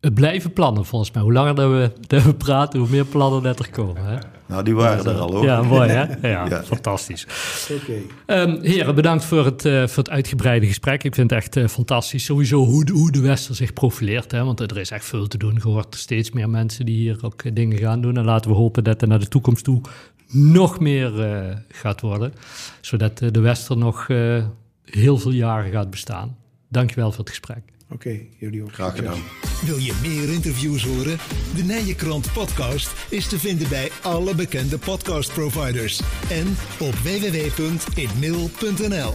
het 0.00 0.14
blijven 0.14 0.52
plannen 0.52 0.84
volgens 0.84 1.10
mij. 1.10 1.22
Hoe 1.22 1.32
langer 1.32 1.54
dat 1.54 1.70
we, 1.70 1.92
dat 2.06 2.22
we 2.22 2.34
praten, 2.34 2.78
hoe 2.80 2.88
meer 2.88 3.04
plannen 3.04 3.42
dat 3.42 3.58
er 3.58 3.70
komen. 3.70 4.04
Hè? 4.04 4.16
Nou, 4.46 4.62
die 4.64 4.74
waren 4.74 5.04
er 5.06 5.18
al 5.20 5.32
hoor. 5.32 5.44
Ja, 5.44 5.62
mooi 5.62 5.88
hè? 5.88 6.04
Ja, 6.30 6.46
Ja. 6.46 6.62
fantastisch. 6.62 7.26
Oké. 7.82 7.92
Ehm, 8.26 8.60
heren, 8.62 8.94
bedankt 8.94 9.24
voor 9.24 9.44
het, 9.44 9.64
eh, 9.64 9.86
voor 9.86 10.02
het 10.02 10.10
uitgebreide 10.10 10.66
gesprek. 10.66 11.04
Ik 11.04 11.14
vind 11.14 11.30
het 11.30 11.38
echt 11.38 11.56
eh, 11.56 11.66
fantastisch. 11.68 12.24
Sowieso 12.24 12.64
hoe 12.64 12.84
de, 12.84 12.92
hoe 12.92 13.10
de 13.12 13.20
Wester 13.20 13.54
zich 13.54 13.72
profileert. 13.72 14.30
Hè? 14.30 14.44
Want 14.44 14.60
er 14.60 14.78
is 14.78 14.90
echt 14.90 15.04
veel 15.04 15.26
te 15.28 15.38
doen. 15.38 15.54
Je 15.54 15.60
hoort 15.68 15.94
steeds 15.94 16.30
meer 16.30 16.50
mensen 16.50 16.86
die 16.86 16.96
hier 16.96 17.18
ook 17.22 17.42
eh, 17.42 17.54
dingen 17.54 17.78
gaan 17.78 18.00
doen. 18.00 18.16
En 18.16 18.24
laten 18.24 18.50
we 18.50 18.56
hopen 18.56 18.84
dat 18.84 19.02
er 19.02 19.08
naar 19.08 19.18
de 19.18 19.28
toekomst 19.28 19.64
toe 19.64 19.80
nog 20.30 20.78
meer 20.80 21.20
eh, 21.24 21.56
gaat 21.68 22.00
worden. 22.00 22.32
Zodat 22.80 23.18
de 23.18 23.40
Wester 23.40 23.76
nog 23.76 24.08
eh, 24.08 24.44
heel 24.84 25.18
veel 25.18 25.30
jaren 25.32 25.70
gaat 25.72 25.90
bestaan. 25.90 26.36
Dankjewel 26.68 27.10
voor 27.10 27.20
het 27.20 27.28
gesprek. 27.28 27.62
Oké, 27.90 28.18
jullie 28.38 28.62
ook. 28.62 28.72
Graag 28.72 28.96
gedaan. 28.96 29.22
Wil 29.64 29.76
je 29.76 29.98
meer 30.02 30.32
interviews 30.32 30.84
horen? 30.84 31.18
De 31.54 31.62
Nijenkrant 31.62 32.32
podcast 32.32 32.92
is 33.08 33.28
te 33.28 33.38
vinden 33.38 33.68
bij 33.68 33.90
alle 34.02 34.34
bekende 34.34 34.78
podcastproviders 34.78 36.00
en 36.30 36.56
op 36.78 36.94
www.inmail.nl. 36.94 39.14